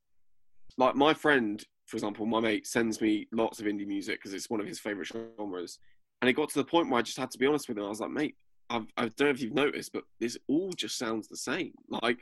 [0.79, 4.51] like my friend, for example, my mate sends me lots of indie music because it's
[4.51, 5.79] one of his favorite genres,
[6.21, 7.85] and it got to the point where I just had to be honest with him.
[7.85, 8.37] I was like, mate,
[8.69, 11.73] I've, I don't know if you've noticed, but this all just sounds the same.
[11.89, 12.19] Like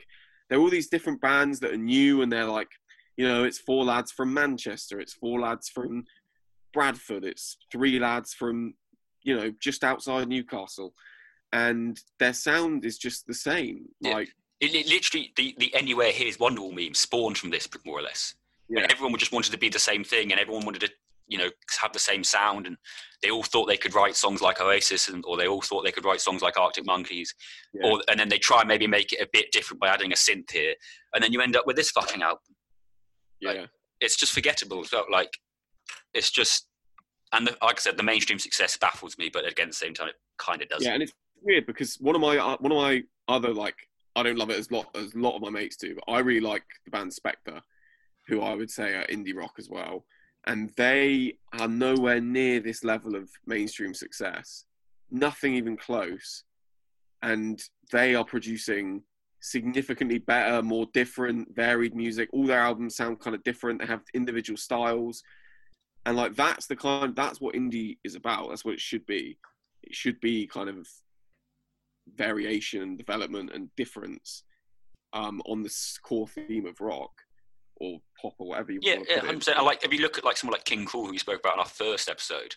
[0.49, 2.69] there are all these different bands that are new, and they're like,
[3.17, 6.05] you know, it's four lads from Manchester, it's four lads from
[6.73, 8.75] Bradford, it's three lads from
[9.25, 10.93] you know, just outside Newcastle,
[11.51, 13.89] and their sound is just the same.
[13.99, 14.13] Yeah.
[14.13, 14.29] Like,
[14.61, 18.35] It, it literally the, the anywhere here's Wonderwall meme spawned from this more or less.
[18.69, 20.89] Yeah, everyone just wanted to be the same thing and everyone wanted to
[21.27, 21.49] you know
[21.81, 22.77] have the same sound and
[23.21, 25.91] they all thought they could write songs like Oasis and or they all thought they
[25.91, 27.33] could write songs like Arctic Monkeys.
[27.73, 27.89] Yeah.
[27.89, 30.15] or and then they try and maybe make it a bit different by adding a
[30.15, 30.75] synth here
[31.13, 32.39] and then you end up with this fucking album.
[33.41, 33.65] Yeah.
[34.01, 34.83] it's just forgettable.
[34.85, 35.31] So like
[36.13, 36.67] it's just
[37.33, 39.93] and the, like I said the mainstream success baffles me but again at the same
[39.93, 42.71] time it kind of does yeah, and it's weird because one of my uh, one
[42.71, 43.75] of my other like
[44.15, 46.19] I don't love it as lot as a lot of my mates do, but I
[46.19, 47.61] really like the band Spector,
[48.27, 50.05] who I would say are indie rock as well,
[50.47, 54.65] and they are nowhere near this level of mainstream success,
[55.11, 56.43] nothing even close,
[57.21, 57.61] and
[57.91, 59.03] they are producing
[59.41, 62.29] significantly better, more different, varied music.
[62.33, 63.79] All their albums sound kind of different.
[63.79, 65.23] They have individual styles,
[66.05, 68.49] and like that's the kind that's what indie is about.
[68.49, 69.37] That's what it should be.
[69.83, 70.87] It should be kind of
[72.15, 74.43] variation and development and difference
[75.13, 77.11] um, on this core theme of rock
[77.77, 79.57] or pop or whatever you Yeah, want to yeah, put hundred percent.
[79.57, 81.53] I like if you look at like someone like King Krule, who we spoke about
[81.55, 82.55] in our first episode,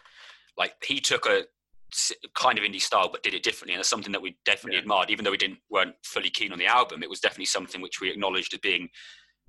[0.56, 1.44] like he took a
[2.34, 4.82] kind of indie style, but did it differently, and it's something that we definitely Yeah.
[4.82, 5.10] admired.
[5.10, 8.00] Even though we didn't weren't fully keen on the album, it was definitely something which
[8.00, 8.90] we acknowledged as being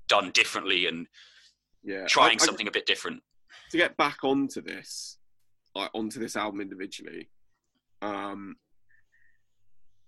[0.08, 1.06] done differently and
[1.82, 3.22] Yeah, trying I- I- something a bit different.
[3.70, 5.18] to get back onto this,
[5.74, 7.30] like onto this album individually,
[8.02, 8.56] um,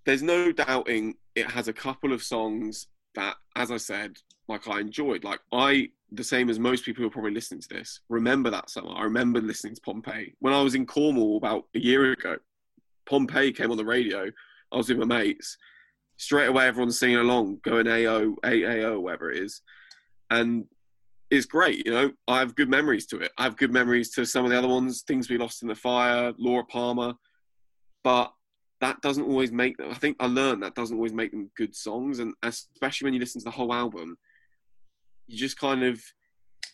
[0.05, 4.79] there's no doubting it has a couple of songs that, as I said, like I
[4.79, 5.23] enjoyed.
[5.23, 8.69] Like I, the same as most people who are probably listening to this, remember that
[8.69, 8.91] summer.
[8.95, 12.37] I remember listening to Pompeii when I was in Cornwall about a year ago.
[13.05, 14.31] Pompeii came on the radio.
[14.71, 15.57] I was with my mates.
[16.17, 19.61] Straight away, everyone's singing along, going AO, AAO, whatever it is,
[20.29, 20.65] and
[21.29, 21.85] it's great.
[21.85, 23.31] You know, I have good memories to it.
[23.37, 25.75] I have good memories to some of the other ones, things we lost in the
[25.75, 27.13] fire, Laura Palmer,
[28.03, 28.31] but
[28.81, 29.89] that doesn't always make them.
[29.89, 33.19] I think I learned that doesn't always make them good songs, and especially when you
[33.19, 34.17] listen to the whole album,
[35.27, 36.01] you just kind of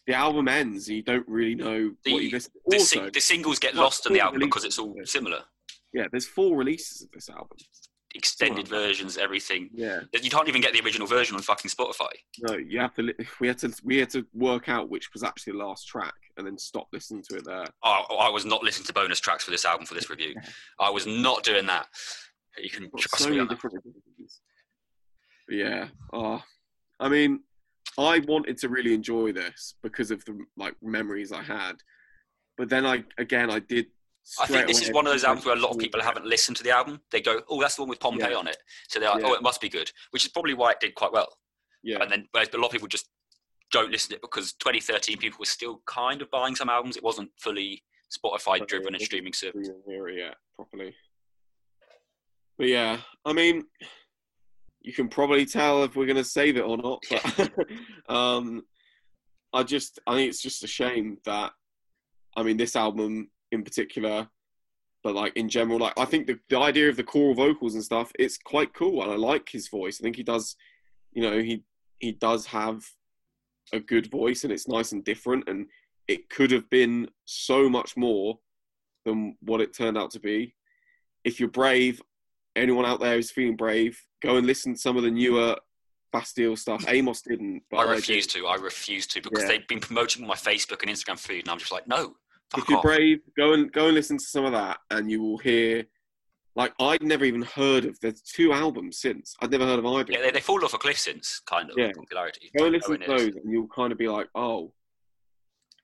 [0.08, 2.52] the album ends and you don't really know The- what you listen.
[2.68, 5.44] The, Also, sing- the singles get lost in the album because it's all similar,
[5.94, 7.58] yeah, there's four releases of this album.
[8.16, 8.88] extended Similar.
[8.88, 9.70] versions, everything.
[9.72, 12.10] Yeah, You can't even get the original version on fucking Spotify.
[12.40, 13.14] no, you have to.
[13.40, 13.72] We had to.
[13.84, 17.22] We had to work out which was actually the last track, and then stop listening
[17.30, 17.66] to it there.
[17.84, 20.34] I, I was not listening to bonus tracks for this album for this review.
[20.80, 21.88] I was not doing that.
[22.58, 23.54] You can trust so me on that.
[23.54, 24.42] different editions.
[25.48, 26.42] But yeah, oh,
[27.00, 27.42] I mean,
[27.98, 31.74] I wanted to really enjoy this because of the like memories I had,
[32.58, 33.88] but then I again I did.
[34.40, 36.56] I think this is one of those albums where a lot of people haven't listened
[36.58, 37.02] to the album.
[37.12, 38.38] They go, "Oh, that's the one with Pompeii Yeah.
[38.38, 39.30] on it," so they're like, Yeah.
[39.30, 41.36] "Oh, it must be good," which is probably why it did quite well.
[41.82, 43.10] Yeah, And then, but a lot of people just
[43.72, 46.98] don't listen to it because 2013 people were still kind of buying some albums.
[46.98, 49.56] It wasn't fully Spotify driven and streaming service.
[49.56, 50.94] we didn't hear it yet properly.
[52.58, 53.66] But yeah, I mean,
[54.90, 57.04] you can probably tell if we're going to save it or not.
[57.12, 57.52] But
[58.10, 58.64] um,
[59.54, 61.52] I just, I think it's just a shame that,
[62.36, 64.28] I mean, this album in particular,
[65.04, 67.84] but like in general, like I think the, the idea of the choral vocals and
[67.84, 70.00] stuff, it's quite cool, and I like his voice.
[70.00, 70.56] I think he does,
[71.12, 71.64] you know, he
[72.00, 72.84] he does have
[73.72, 75.68] a good voice, and it's nice and different, and
[76.08, 78.40] it could have been so much more
[79.06, 80.56] than what it turned out to be.
[81.24, 82.02] If you're brave,
[82.60, 85.56] anyone out there who's feeling brave, go and listen to some of the newer
[86.12, 86.84] Bastille stuff.
[86.88, 88.48] Amos didn't, but I refuse to.
[88.48, 89.50] I refuse to because Yeah.
[89.50, 92.16] they've been promoting my Facebook and Instagram feed, and I'm just like, no,
[92.50, 92.84] fuck If you're off.
[92.84, 95.86] brave, go and go and listen to some of that, and you will hear.
[96.56, 97.98] Like I'd never even heard of.
[98.02, 99.36] There's two albums since.
[99.40, 100.12] I'd never heard of either.
[100.12, 101.92] Yeah, they, they fall off a cliff since kind of Yeah.
[101.96, 102.50] popularity.
[102.58, 103.26] go and listen to when it is.
[103.28, 104.74] those, and you'll kind of be like, oh,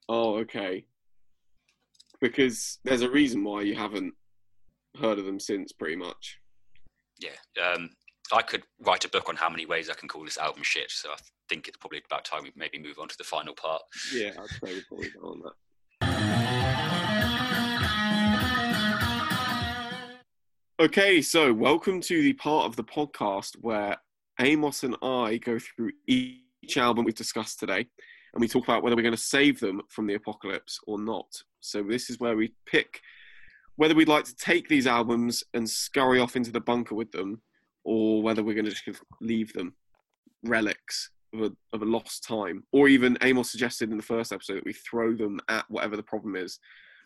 [0.09, 0.85] oh, okay.
[2.19, 4.13] Because there's a reason why you haven't
[4.99, 6.39] heard of them since, pretty much.
[7.19, 7.29] Yeah,
[7.63, 7.89] um,
[8.33, 10.91] I could write a book on how many ways I can call this album shit.
[10.91, 13.81] So I think it's probably about time we maybe move on to the final part.
[14.13, 15.53] Yeah, I'd say we'd probably go on that.
[20.77, 23.95] Okay, so welcome to the part of the podcast where
[24.41, 27.87] Amos and I go through each album we've discussed today
[28.33, 31.27] and we talk about whether we're going to save them from the apocalypse or not.
[31.61, 32.99] So, this is where we pick
[33.77, 37.41] whether we'd like to take these albums and scurry off into the bunker with them
[37.83, 39.75] or whether we're going to just leave them
[40.43, 42.63] relics of a, of a lost time.
[42.71, 46.03] Or even Amos suggested in the first episode that we throw them at whatever the
[46.03, 46.59] problem is.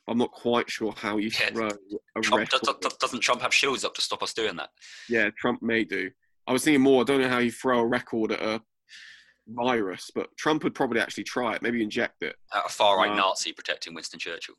[0.08, 2.82] I'm not quite sure how you Yeah, throw a Trump, does, record.
[2.82, 4.70] does, doesn't Trump have shields up to stop us doing that?
[5.08, 6.10] Yeah, Trump may do.
[6.48, 7.02] I was thinking more.
[7.02, 8.62] I don't know how you throw a record at a
[9.48, 11.62] virus, but Trump would probably actually try it.
[11.62, 12.36] Maybe inject it.
[12.54, 13.14] At a far right Wow.
[13.14, 14.56] Uh, Nazi protecting Winston Churchill.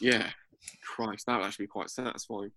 [0.00, 0.30] Yeah,
[0.82, 2.52] Christ, that would actually be quite satisfying.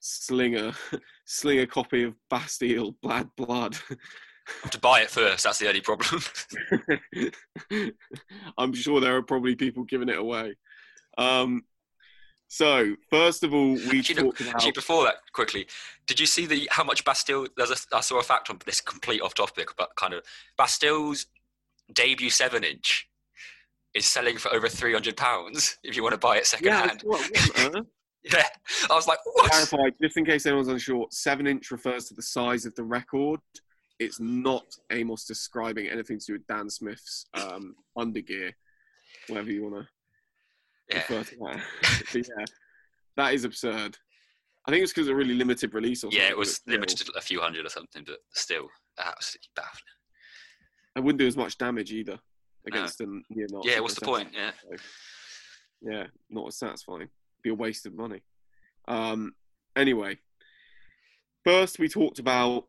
[0.00, 0.72] Sling a,
[1.24, 3.76] sling a copy of Bastille Bad Blood.
[4.70, 6.22] to buy it first, that's the only problem.
[8.58, 10.56] I'm sure there are probably people giving it away.
[11.18, 11.62] Um,
[12.48, 15.68] so first of all, we Actually, talked about Actually, before that, quickly,
[16.06, 17.46] did you see the how much Bastille?
[17.56, 20.24] There's a, I saw a fact on this complete off topic, but kind of
[20.58, 21.26] Bastille's
[21.92, 23.08] debut seven inch
[23.94, 26.86] is selling for over three hundred pounds if you want to buy it second yeah.
[26.86, 27.02] hand.
[27.04, 27.20] What,
[27.56, 27.86] what?
[28.22, 28.44] Yeah,
[28.90, 29.50] I was like, what?
[29.50, 33.40] clarify, just in case anyone's unsure, seven inch refers to the size of the record.
[33.98, 38.52] It's not Amos describing anything to do with Dan Smith's um, undergear,
[39.28, 39.88] whatever you want to
[40.90, 42.14] Yeah, refer to that.
[42.14, 42.44] yeah,
[43.16, 43.96] that is absurd.
[44.66, 46.04] I think it's because of a really limited release.
[46.04, 48.68] Or yeah, it was limited to a few hundred or something, but still,
[48.98, 49.82] absolutely baffling.
[50.96, 52.18] It wouldn't do as much damage either
[52.66, 53.70] against them near Nazi.
[53.70, 54.28] Yeah, what's the point?
[54.34, 54.50] Yeah,
[55.82, 57.08] Yeah, not as satisfying.
[57.42, 58.20] Be a waste of money.
[58.86, 59.34] Um,
[59.76, 60.18] anyway,
[61.44, 62.66] first we talked about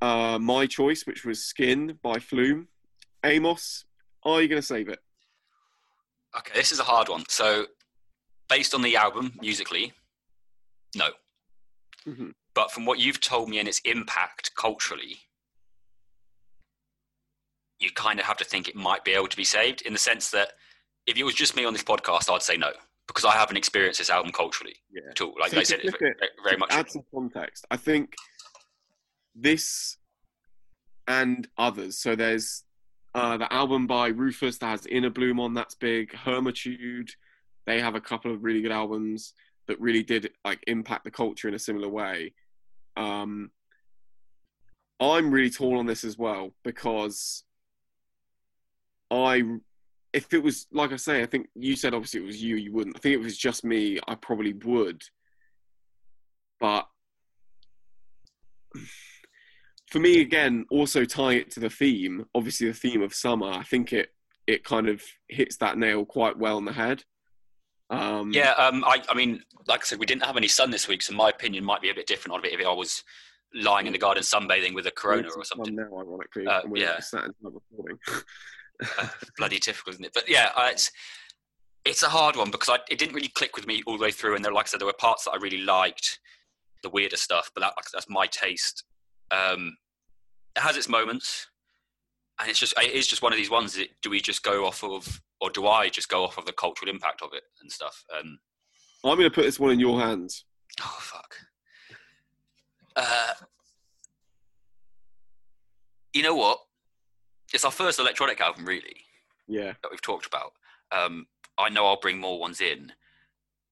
[0.00, 2.68] uh, my choice, which was Skin by Flume.
[3.24, 3.84] Amos,
[4.24, 5.00] are you going to save it?
[6.38, 7.24] okay, this is a hard one.
[7.28, 7.66] So,
[8.48, 9.92] based on the album musically,
[10.94, 11.08] no.
[12.06, 12.34] Mhm.
[12.54, 15.18] But from what you've told me and its impact culturally,
[17.78, 19.98] you kind of have to think it might be able to be saved in the
[19.98, 20.52] sense that
[21.06, 22.70] if it was just me on this podcast, I'd say no
[23.06, 25.10] because I haven't experienced this album culturally Yeah.
[25.10, 25.34] at all.
[25.38, 26.72] Like So I said, it's flip very, it, very much.
[26.72, 27.64] add some context.
[27.70, 28.14] I think
[29.34, 29.96] this
[31.06, 31.98] and others.
[31.98, 32.64] So there's
[33.14, 35.54] uh, the album by RÜFÜS that has Inner Bloom on.
[35.54, 36.12] That's big.
[36.14, 37.10] Hermitude.
[37.66, 39.32] They have a couple of really good albums
[39.68, 42.34] that really did like impact the culture in a similar way.
[42.96, 43.50] Um,
[45.00, 47.44] I'm really torn on this as well because
[49.10, 49.42] I,
[50.12, 52.72] if it was like I say, I think you said obviously it was you, you
[52.72, 52.96] wouldn't.
[52.96, 55.02] I think if it was just me, I probably would.
[56.58, 56.86] But
[59.90, 63.62] for me, again, also tying it to the theme, obviously the theme of summer, I
[63.62, 64.12] think it
[64.46, 67.04] it kind of hits that nail quite well on the head.
[67.90, 70.88] Um, Yeah, um, I, I mean, like I said, we didn't have any sun this
[70.88, 73.02] week, so my opinion might be a bit different on it if I was
[73.54, 75.74] lying in the garden sunbathing with a corona or something.
[75.74, 76.98] Now, ironically, Uh, yeah.
[78.82, 79.32] sat inside recording.
[79.36, 80.12] Bloody typical, isn't it?
[80.14, 80.90] But yeah, uh, it's
[81.84, 84.10] it's a hard one because I, it didn't really click with me all the way
[84.10, 84.34] through.
[84.34, 86.18] And there, like I said, there were parts that I really liked,
[86.82, 88.84] the weirder stuff, but that, like, that's my taste.
[89.30, 89.76] Um,
[90.56, 91.46] it has its moments,
[92.40, 93.74] and it's just it is just one of these ones.
[93.74, 96.52] That, do we just go off of, or do I just go off of the
[96.52, 98.04] cultural impact of it and stuff?
[98.16, 98.38] Um,
[99.04, 100.44] I'm going to put this one in your hands.
[100.80, 101.36] Oh fuck.
[102.96, 103.34] Uh,
[106.12, 106.58] you know what?
[107.52, 108.96] It's our first electronic album, really,
[109.46, 110.52] Yeah, that we've talked about.
[110.92, 111.26] Um,
[111.58, 112.92] I know I'll bring more ones in.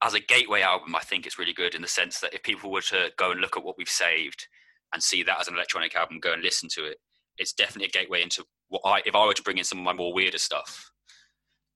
[0.03, 2.71] As a gateway album, I think it's really good in the sense that if people
[2.71, 4.47] were to go and look at what we've saved
[4.93, 6.99] and see that as an electronic album, go and listen to it,
[7.39, 9.03] it's definitely a gateway into what I.
[9.05, 10.91] If I were to bring in some of my more weirder stuff,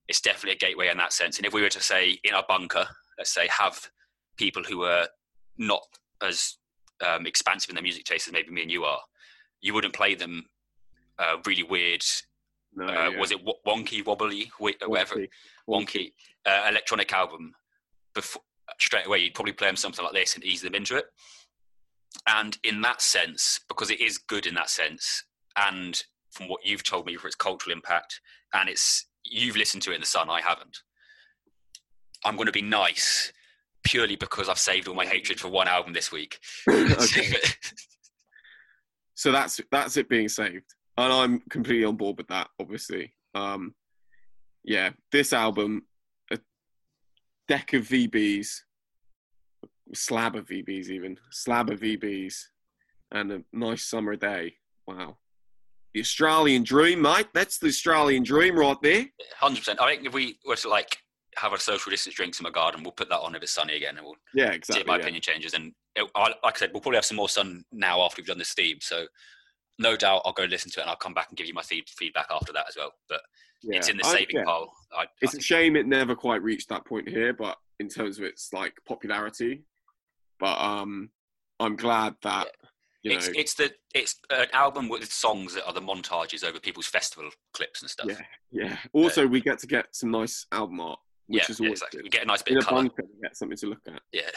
[0.09, 1.37] it's definitely a gateway in that sense.
[1.37, 2.87] And if we were to say in our bunker,
[3.19, 3.91] let's say, have
[4.37, 5.07] people who are
[5.59, 5.83] not
[6.23, 6.57] as
[7.07, 9.01] um, expansive in their music taste as maybe me and you are,
[9.61, 10.47] you wouldn't play them
[11.19, 12.03] uh, really weird.
[12.75, 13.19] no, Uh, yeah.
[13.19, 15.29] Was it wonky, wobbly, whatever, Wonky.
[15.69, 16.13] wonky
[16.47, 17.53] uh, electronic album?
[18.15, 18.43] Before
[18.79, 21.07] straight away, you'd probably play them something like this and ease them into it.
[22.27, 25.25] And in that sense, because it is good in that sense,
[25.57, 26.01] and
[26.33, 28.21] from what you've told me for its cultural impact,
[28.55, 30.79] and it's you've listened to it in the sun, I haven't.
[32.25, 33.33] I'm going to be nice
[33.85, 36.39] purely because I've saved all my hatred for one album this week.
[39.15, 40.75] So that's that's it being saved,
[41.05, 42.49] and I'm completely on board with that.
[42.61, 43.75] Obviously, um,
[44.65, 45.83] yeah, this album,
[46.33, 46.39] a
[47.47, 48.49] deck of VBs,
[49.95, 52.35] slab of VBs, even slab of VBs,
[53.13, 54.55] and a nice summer day.
[54.87, 55.19] Wow,
[55.95, 57.29] the Australian dream, mate.
[57.33, 59.07] That's the Australian dream right there.
[59.39, 59.81] Hundred percent.
[59.81, 60.99] I think if we were to like
[61.37, 63.77] have a social distance drinks in my garden, we'll put that on if it's sunny
[63.77, 64.81] again, and we'll Yeah, see exactly.
[64.81, 65.03] if my yeah.
[65.03, 65.55] opinion changes.
[65.55, 68.27] And it, I, like I said, we'll probably have some more sun now after we've
[68.27, 68.79] done this theme.
[68.81, 69.07] So
[69.79, 71.63] no doubt I'll go listen to it and I'll come back and give you my
[71.63, 72.93] feed, feedback after that as well.
[73.09, 73.21] But
[73.63, 73.79] Yeah.
[73.79, 74.45] it's in the I- saving yeah.
[74.45, 74.73] pile.
[74.97, 78.19] I, I It's a shame it never quite reached that point here, but in terms
[78.19, 79.63] of its like popularity,
[80.41, 81.11] but um,
[81.61, 82.49] I'm glad that
[83.05, 86.59] you know, it's it's the it's an album with songs that are the montages over
[86.59, 88.09] people's festival clips and stuff.
[88.09, 88.21] yeah,
[88.51, 88.77] yeah.
[88.93, 90.99] Also, we get to get some nice album art,
[91.29, 91.99] which yeah, is yeah, always exactly.
[91.99, 92.05] good.
[92.05, 92.83] We get a nice bit In a of color.
[92.83, 94.03] bunker, we get something to look at.
[94.13, 94.31] Yeah.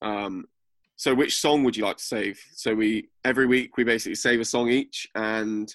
[0.00, 0.46] Um,
[0.96, 2.40] so which song would you like to save?
[2.52, 5.74] So we every week we basically save a song each, and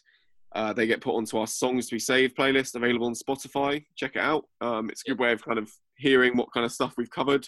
[0.56, 3.84] uh, they get put onto our songs to be saved playlist available on Spotify.
[3.96, 4.46] Check it out.
[4.62, 7.48] Um, it's a good way of kind of hearing what kind of stuff we've covered,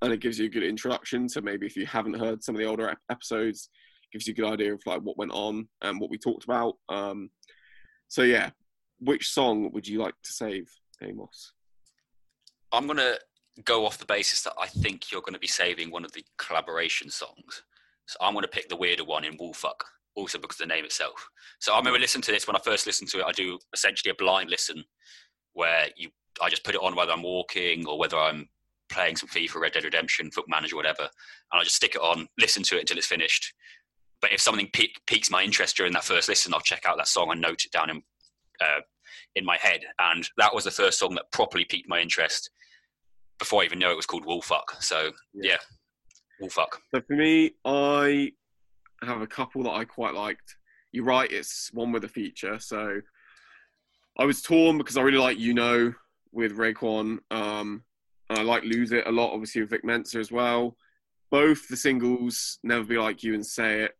[0.00, 2.60] and it gives you a good introduction to maybe if you haven't heard some of
[2.60, 3.68] the older ep- episodes,
[4.12, 6.74] gives you a good idea of like what went on and what we talked about.
[6.88, 7.30] Um,
[8.08, 8.50] so yeah,
[9.00, 10.70] which song would you like to save,
[11.02, 11.52] Amos?
[12.70, 13.16] I'm gonna
[13.64, 17.10] go off the basis that I think you're gonna be saving one of the collaboration
[17.10, 17.62] songs.
[18.06, 19.84] So I'm gonna pick the weirder one in Wall Fuck,
[20.14, 21.28] also because of the name itself.
[21.60, 23.26] So I remember listening to this when I first listened to it.
[23.26, 24.84] I do essentially a blind listen,
[25.52, 28.48] where you I just put it on whether I'm walking or whether I'm
[28.88, 32.28] playing some FIFA, Red Dead Redemption, Foot Manager, whatever, and I just stick it on,
[32.38, 33.54] listen to it until it's finished.
[34.20, 37.08] But if something pique, piques my interest during that first listen, I'll check out that
[37.08, 38.02] song and note it down in
[38.60, 38.80] uh,
[39.34, 39.80] in my head.
[39.98, 42.50] And that was the first song that properly piqued my interest
[43.42, 44.80] before I even knew it was called Wall Fuck.
[44.80, 45.50] So Yeah.
[45.52, 45.56] yeah,
[46.38, 46.80] Wall Fuck.
[46.94, 48.30] So for me, I
[49.02, 50.56] have a couple that I quite liked.
[50.92, 52.60] You're right, it's one with a feature.
[52.60, 53.00] So
[54.16, 55.92] I was torn because I really like You Know
[56.30, 57.18] with Raekwon.
[57.32, 57.82] Um,
[58.30, 60.76] and I like Lose It a lot, obviously with Vic Mensa as well.
[61.32, 63.92] Both the singles, Never Be Like You and Say It.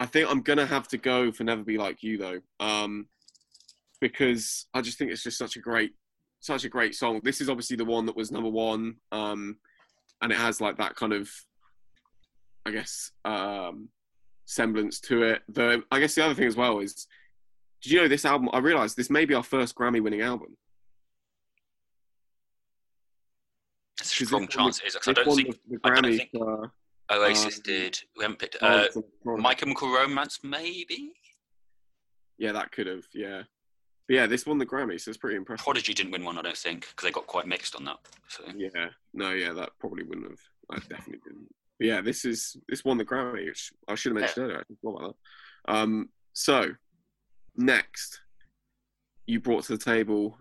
[0.00, 3.06] I think I'm gonna have to go for Never Be Like You though, um,
[4.00, 5.92] because I just think it's just such a great,
[6.40, 7.20] such a great song.
[7.22, 9.56] This is obviously the one that was number one, um,
[10.22, 11.30] and it has like that kind of
[12.66, 13.88] I guess, um,
[14.44, 15.42] semblance to it.
[15.48, 17.06] The I guess the other thing as well is,
[17.82, 18.50] did you know this album?
[18.52, 20.56] I realised this may be our first Grammy-winning album.
[23.98, 24.96] It's a 'Cause strong chance it is.
[25.06, 26.72] I don't think I don't think- for
[27.10, 27.98] Oasis um, did.
[28.16, 28.56] We haven't picked.
[28.62, 28.86] Uh.
[29.24, 31.12] My Chemical Romance, maybe.
[32.38, 33.04] Yeah, that could have.
[33.12, 33.42] Yeah,
[34.10, 35.62] but yeah, this won the Grammy, so it's pretty impressive.
[35.62, 37.98] Prodigy didn't win one, I don't think, because they got quite mixed on that.
[38.26, 40.40] So Yeah, no, yeah, that probably wouldn't have.
[40.68, 41.46] I definitely didn't.
[41.78, 44.64] But yeah, this is this won the Grammy, which I should have mentioned earlier.
[44.68, 45.16] I forgot about
[45.68, 45.72] that.
[45.72, 46.70] Um, so
[47.54, 48.20] next,
[49.26, 50.36] you brought to the table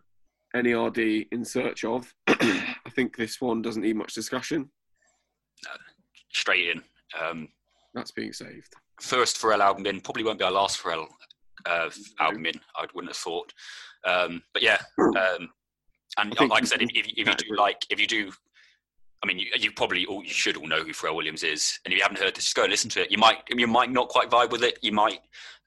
[0.55, 2.11] NERD in search of.
[2.27, 4.71] I think this one doesn't need much discussion.
[6.33, 6.81] straight in.
[7.23, 7.49] Um,
[7.93, 8.73] That's being saved.
[8.99, 11.05] first Pharrell album in, probably won't be our last Pharrell
[11.65, 11.89] uh,
[12.19, 12.55] album in.
[12.75, 13.51] I wouldn't have thought.
[14.05, 15.49] Um, but yeah, um,
[16.17, 18.31] and like I said, if, you- if, you do like, if you do,
[19.23, 21.93] I mean, you, you probably all you should all know who Pharrell Williams is, and
[21.93, 23.11] if you haven't heard this, just go and listen to it.
[23.11, 24.79] You might you might not quite vibe with it.
[24.81, 25.19] You might,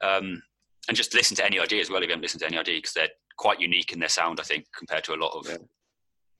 [0.03, 0.43] um,
[0.88, 3.09] and just listen to NERD as well if you haven't listened to NERD because they're
[3.36, 5.47] quite unique in their sound, I think, compared to a lot of.
[5.49, 5.57] Yeah.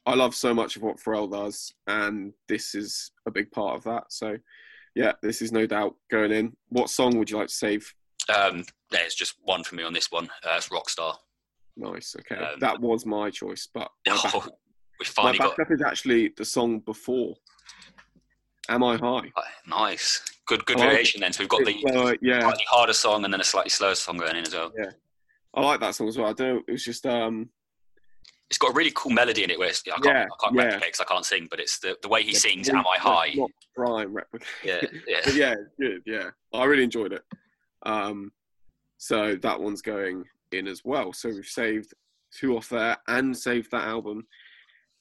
[0.05, 3.85] I love so much of what Pharrell does, and this is a big part of
[3.85, 4.05] that.
[4.09, 4.37] So,
[4.97, 6.57] yeah, this is no doubt going in.
[6.71, 7.95] What song would you like to save?
[8.29, 10.27] Um, there's just one for me on this one.
[10.45, 11.15] Uh, it's Rockstar.
[11.77, 12.15] Nice.
[12.21, 14.45] Okay, Um, that was my choice, but my, back, Oh,
[15.01, 17.35] we my finally got backup is actually the song before.
[18.69, 19.31] Am I high?
[19.37, 21.21] uh, nice, good good like variation.
[21.21, 23.97] Then so we've got the uh, yeah, slightly harder song and then a slightly slower
[23.97, 24.71] song going in as well.
[24.79, 24.91] Yeah,
[25.55, 26.29] I like that song as well.
[26.29, 26.65] I don't.
[26.69, 27.49] It was just um.
[28.49, 30.55] It's got a really cool melody in it where it's, I can't, Yeah, I can't
[30.55, 30.63] yeah.
[30.65, 32.99] replicate because I can't sing, but it's the, the way he yeah, sings "Am I
[32.99, 34.45] High?" Not Brian replica.
[34.63, 35.21] Yeah, yeah.
[35.35, 36.03] yeah, good.
[36.05, 37.23] Yeah, I really enjoyed it.
[37.85, 38.33] Um,
[38.99, 41.13] so that one's going in as well.
[41.13, 41.93] So we've saved
[42.33, 44.27] two off there and saved that album.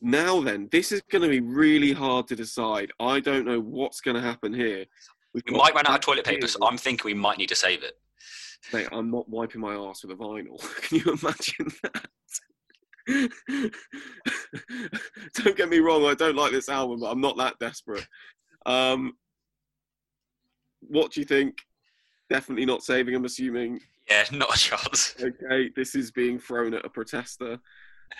[0.01, 2.91] Now then, this is going to be really hard to decide.
[2.99, 4.85] I don't know what's going to happen here.
[5.33, 7.55] We've We might run out of toilet paper, so I'm thinking we might need to
[7.55, 7.93] save it.
[8.73, 10.59] Mate, I'm not wiping my ass with a vinyl.
[10.81, 12.07] Can you imagine that?
[15.35, 18.05] don't get me wrong, I don't like this album, but I'm not that desperate.
[18.65, 19.13] Um,
[20.81, 21.57] what do you think?
[22.31, 23.81] Definitely not saving, I'm assuming.
[24.09, 25.15] Yeah, not a chance.
[25.21, 27.59] Okay, this is being thrown at a protester.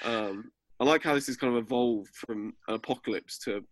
[0.04, 0.52] Um,
[0.82, 3.64] I like how this has kind of evolved from an apocalypse to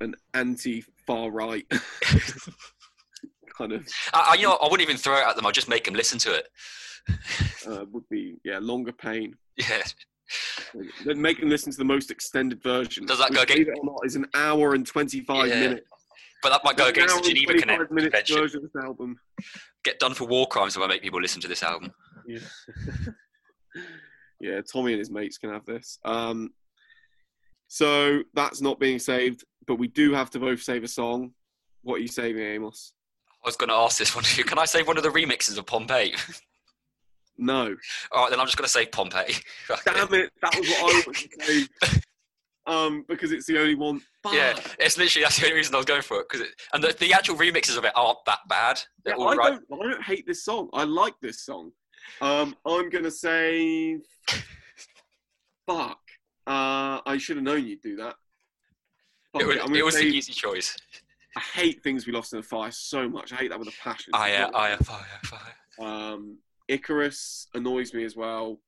[0.00, 1.64] an anti far right
[3.58, 5.46] kind of I, you know, I wouldn't even throw it at them.
[5.46, 6.48] I'd just make them listen to it.
[7.68, 9.34] uh, would be yeah longer pain.
[9.58, 9.82] Yeah,
[11.04, 13.04] Then make them listen to the most extended version.
[13.04, 15.60] Does that go against- believe it or not, is an hour and twenty five Yeah.
[15.60, 15.86] minutes.
[16.42, 18.36] But that might go against the Geneva 25 Conne- Convention.
[18.36, 19.18] version of this album.
[19.84, 21.92] Get done for war crimes if I make people listen to this album.
[22.26, 22.38] Yeah.
[24.40, 25.98] yeah, Tommy and his mates can have this.
[26.04, 26.50] Um,
[27.68, 31.32] so that's not being saved, but we do have to both save a song.
[31.82, 32.92] What are you saving, Amos?
[33.44, 34.44] I was going to ask this one to you.
[34.44, 36.14] Can I save one of the remixes of Pompeii?
[37.38, 37.74] No.
[38.12, 39.34] All right, then I'm just going to say Pompeii.
[39.84, 41.44] Damn it, that was what I wanted to
[41.86, 42.00] say.
[42.66, 44.00] Um, because it's the only one.
[44.32, 46.82] Yeah, it's literally that's the only reason I was going for it because it, and
[46.84, 48.80] the, the actual remixes of it aren't that bad.
[49.04, 49.58] They're Yeah, I right.
[49.68, 49.80] don't.
[49.80, 50.68] I don't hate this song.
[50.72, 51.72] I like this song.
[52.20, 53.98] Um, I'm gonna say,
[55.66, 55.98] fuck.
[56.46, 58.14] Uh, I should have known you'd do that.
[59.32, 60.76] Fuck It was, I'm it was say, the easy choice.
[61.36, 63.32] I hate things we lost in the fire so much.
[63.32, 64.10] I hate that with a passion.
[64.14, 65.54] I, uh, I, fire, fire.
[65.80, 66.38] Um,
[66.68, 68.60] Icarus annoys me as well.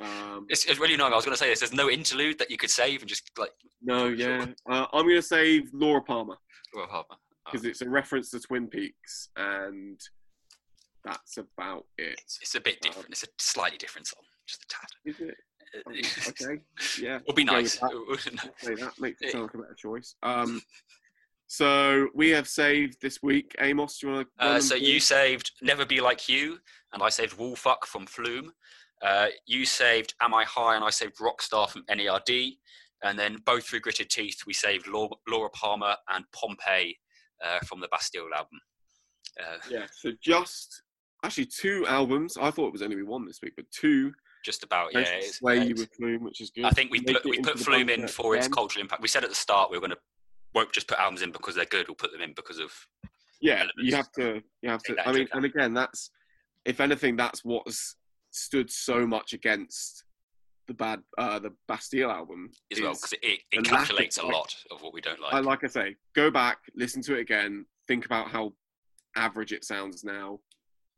[0.00, 1.12] Um, It's, it's really annoying.
[1.12, 1.60] I was going to say this.
[1.60, 3.52] There's no interlude that you could save and just like.
[3.82, 4.46] no, yeah.
[4.68, 6.36] Uh, I'm gonna save Laura Palmer
[6.74, 7.16] Laura Palmer.
[7.44, 10.00] because it's a reference to Twin Peaks, and
[11.04, 12.18] that's about it.
[12.22, 13.08] It's, it's a bit different.
[13.10, 14.88] It's a slightly different song, just a tad.
[15.04, 15.34] Is it?
[15.86, 15.90] Oh,
[16.28, 16.62] Okay.
[17.00, 17.16] Yeah.
[17.26, 17.76] It'll be nice.
[17.78, 17.90] that.
[18.78, 20.14] that makes it sound like a better choice.
[20.22, 20.62] Um,
[21.46, 23.54] so we have saved this week.
[23.60, 24.44] Amos, do you want to?
[24.44, 26.58] Uh, so you saved "Never Be Like You,"
[26.92, 28.52] and I saved "Wall Fuck" from Flume.
[29.04, 32.52] Uh, you saved "Am I High?" and I saved "Rockstar" from NERD.
[33.02, 36.96] And then both through gritted teeth, we saved Laura, Laura Palmer and Pompeii
[37.44, 38.58] uh, from the Bastille album.
[39.38, 39.86] Uh, Yeah.
[39.94, 40.82] So just
[41.22, 42.38] actually two albums.
[42.40, 44.14] I thought it was only one this week, but two.
[44.44, 45.00] just about, yeah.
[45.00, 46.64] Nice to it's- Sway uh, you with Flume, which is good.
[46.64, 49.02] I think we put we put Flume in for its cultural impact.
[49.02, 49.98] We said at the start we were going to
[50.54, 51.88] won't just put albums in because they're good.
[51.88, 52.70] We'll put them in because of
[53.40, 53.74] Yeah, elements.
[53.82, 54.42] you have to.
[54.62, 55.08] You have Take to.
[55.08, 56.10] I mean, and again, that's
[56.64, 57.96] if anything, that's what's
[58.34, 60.04] stood so much against
[60.66, 64.22] the bad, uh, the Bastille album as well because it, it the lack of encapsulates
[64.22, 65.34] a lot of what we don't like.
[65.34, 68.52] I like I say, go back, listen to it again, think about how
[69.16, 70.40] average it sounds now.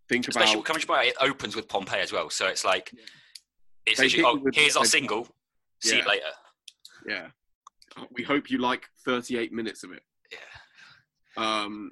[0.08, 2.30] Think Especially about coming by, it opens with Pompeii as well.
[2.30, 3.02] So it's like, Yeah.
[3.86, 5.28] it's They literally, hit oh, here's our head- single.
[5.82, 6.26] See you later.
[7.06, 7.26] yeah.
[8.12, 10.02] We hope you like 38 minutes of it.
[10.30, 10.38] Yeah.
[11.44, 11.90] Um,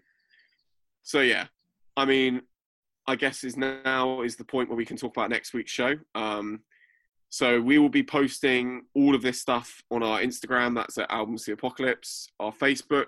[1.03, 1.47] so yeah,
[1.97, 2.42] I mean,
[3.07, 5.94] I guess is now is the point where we can talk about next week's show.
[6.14, 6.61] Um,
[7.28, 10.74] so we will be posting all of this stuff on our Instagram.
[10.74, 12.28] That's at Albums the Apocalypse.
[12.38, 13.07] Our Facebook.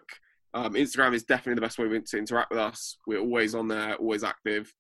[0.52, 2.96] Um, Instagram is definitely the best way to interact with us.
[3.06, 4.72] We're always on there, always active.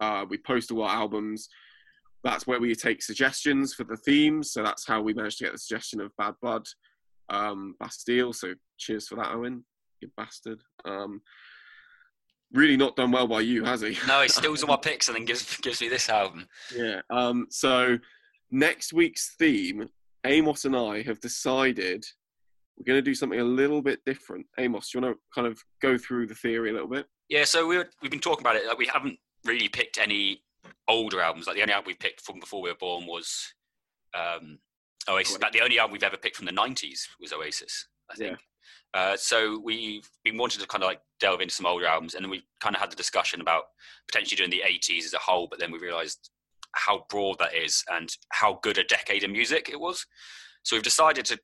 [0.00, 1.48] Uh, we post all our albums.
[2.22, 4.52] That's where we take suggestions for the themes.
[4.52, 6.66] So that's how we managed to get the suggestion of Bad Blood,
[7.28, 8.32] um, Bastille.
[8.32, 9.64] So cheers for that, Owen,
[10.00, 10.62] you bastard.
[10.84, 11.20] Um,
[12.54, 13.98] really not done well by you, has he?
[14.06, 16.46] No, he steals all my picks and then gives gives me this album.
[16.74, 17.00] Yeah.
[17.10, 17.98] Um, so
[18.50, 19.88] next week's theme,
[20.24, 22.04] Amos and I have decided
[22.78, 24.46] we're going to do something a little bit different.
[24.58, 27.06] Amos, do you want to kind of go through the theory a little bit?
[27.28, 28.66] Yeah, so we were, we've been talking about it.
[28.66, 30.42] Like we haven't really picked any
[30.88, 31.46] older albums.
[31.46, 33.52] Like the only album we picked from before we were born was
[34.14, 34.58] um,
[35.08, 35.40] Oasis.
[35.40, 38.30] Like the only album we've ever picked from the '90s was Oasis, I think.
[38.32, 38.36] Yeah.
[38.92, 42.24] Uh, so we've been wanting to kind of like delve into some older albums, and
[42.24, 43.64] then we kind of had the discussion about
[44.08, 45.48] potentially doing the '80s as a whole.
[45.48, 46.30] But then we realised
[46.72, 50.04] how broad that is and how good a decade of music it was.
[50.62, 51.38] So we've decided to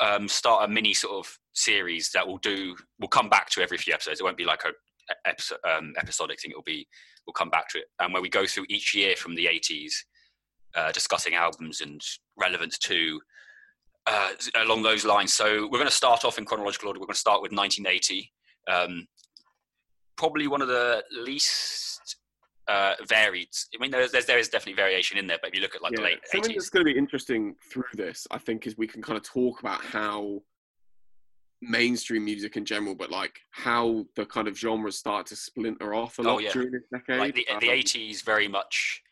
[0.00, 2.76] um, start a mini sort of series that will do.
[2.98, 4.20] We'll come back to every few episodes.
[4.20, 4.72] It won't be like a
[5.26, 6.50] episode, um, episodic thing.
[6.50, 6.86] It'll be
[7.26, 9.92] we'll come back to it, and where we go through each year from the '80s,
[10.74, 12.00] uh, discussing albums and
[12.36, 13.20] relevance to
[14.08, 15.34] uh, along those lines.
[15.34, 17.00] So we're going to start off in chronological order.
[17.00, 18.32] We're going to start with 1980.
[18.70, 19.06] Um,
[20.16, 22.16] probably one of the least
[22.68, 23.48] uh, varied.
[23.74, 25.82] I mean, there's, there's there is definitely variation in there, but if you look at
[25.82, 25.98] like yeah.
[25.98, 28.86] the late something 80s, that's going to be interesting through this, I think, is we
[28.86, 30.42] can kind of talk about how
[31.60, 36.18] mainstream music in general, but like how the kind of genres start to splinter off
[36.18, 36.52] a oh, lot oh, yeah.
[36.52, 37.18] during this decade.
[37.18, 39.02] Like the, um, the 80s very much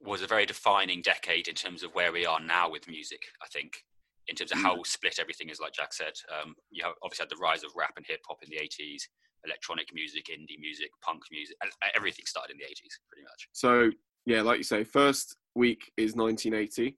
[0.00, 3.46] was a very defining decade in terms of where we are now with music, I
[3.48, 3.84] think,
[4.30, 4.86] in terms of how mm.
[4.86, 6.14] split everything is, like Jack said.
[6.30, 9.02] Um, you have obviously had the rise of rap and hip hop in the 80s,
[9.44, 11.56] electronic music, indie music, punk music,
[11.94, 13.48] everything started in the 80s pretty much.
[13.52, 13.90] So,
[14.24, 16.96] yeah, like you say, first week is 1980.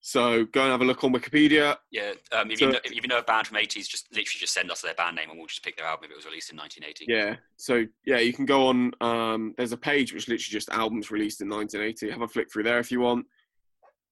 [0.00, 1.76] So go and have a look on Wikipedia.
[1.90, 4.38] Yeah, um, if, so, you know, if you know a band from 80s, just literally
[4.38, 6.26] just send us their band name and we'll just pick their album if it was
[6.26, 7.06] released in 1980.
[7.08, 8.92] Yeah, so yeah, you can go on.
[9.00, 12.12] Um, there's a page which literally just albums released in 1980.
[12.12, 13.26] Have a flick through there if you want.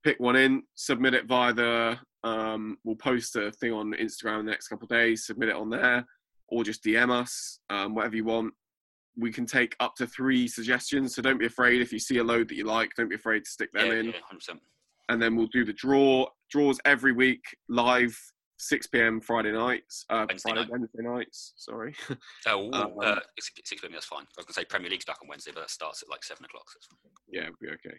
[0.05, 1.99] Pick one in, submit it via the.
[2.23, 5.27] Um, we'll post a thing on Instagram in the next couple of days.
[5.27, 6.07] Submit it on there,
[6.49, 8.53] or just DM us, um, whatever you want.
[9.17, 12.25] We can take up to three suggestions, so don't be afraid if you see a
[12.25, 12.91] load that you like.
[12.97, 14.07] Don't be afraid to stick them yeah, in.
[14.07, 14.59] Yeah, 100%
[15.09, 18.17] and then we'll do the draw draws every week live
[18.59, 19.21] 6 p.m.
[19.21, 20.07] Friday nights.
[20.09, 20.71] Uh, Wednesday Friday, night.
[20.71, 21.53] Wednesday nights.
[21.57, 21.95] Sorry.
[22.47, 23.93] Oh, um, uh, 6 p.m.
[23.93, 24.21] That's fine.
[24.21, 26.23] I was going to say Premier League's back on Wednesday, but that starts at like
[26.23, 26.65] seven o'clock.
[26.71, 26.97] So
[27.29, 27.97] yeah, it'll be okay.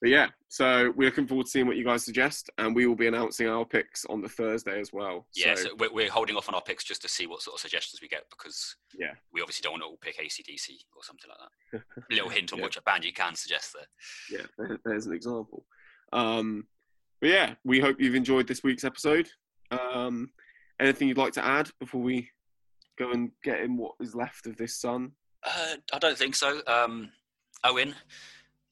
[0.00, 2.96] But yeah, so we're looking forward to seeing what you guys suggest, and we will
[2.96, 5.26] be announcing our picks on the Thursday as well.
[5.34, 7.54] Yeah, so, so we're, we're, holding off on our picks just to see what sort
[7.54, 11.02] of suggestions we get because yeah, we obviously don't want to all pick ACDC or
[11.02, 12.02] something like that.
[12.10, 12.64] A little hint on yeah.
[12.64, 14.38] which band you can suggest there.
[14.58, 15.64] Yeah, there's an example.
[16.12, 16.66] Um,
[17.20, 19.28] but yeah, we hope you've enjoyed this week's episode.
[19.70, 20.30] Um,
[20.80, 22.28] anything you'd like to add before we
[22.98, 25.12] go and get in what is left of this sun?
[25.42, 26.60] Uh, I don't think so.
[26.66, 27.10] Um,
[27.64, 27.94] Owen,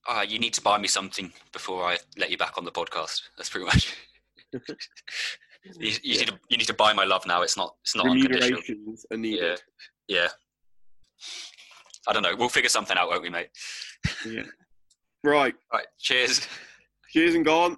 [0.09, 3.22] uh, you need to buy me something before I let you back on the podcast.
[3.36, 3.96] That's pretty much.
[4.53, 4.61] you,
[5.78, 6.18] you, yeah.
[6.18, 7.42] need to, you, need to, buy my love now.
[7.42, 7.74] It's not.
[7.82, 8.61] It's not unconditional.
[9.11, 9.61] Are needed.
[10.09, 10.18] Yeah.
[10.22, 10.28] yeah.
[12.09, 12.34] I don't know.
[12.36, 13.50] We'll figure something out, won't we, mate?
[14.26, 14.42] Yeah.
[15.22, 15.55] Right.
[15.72, 15.86] Right.
[16.00, 16.46] Cheers.
[17.11, 17.76] Cheers and gone.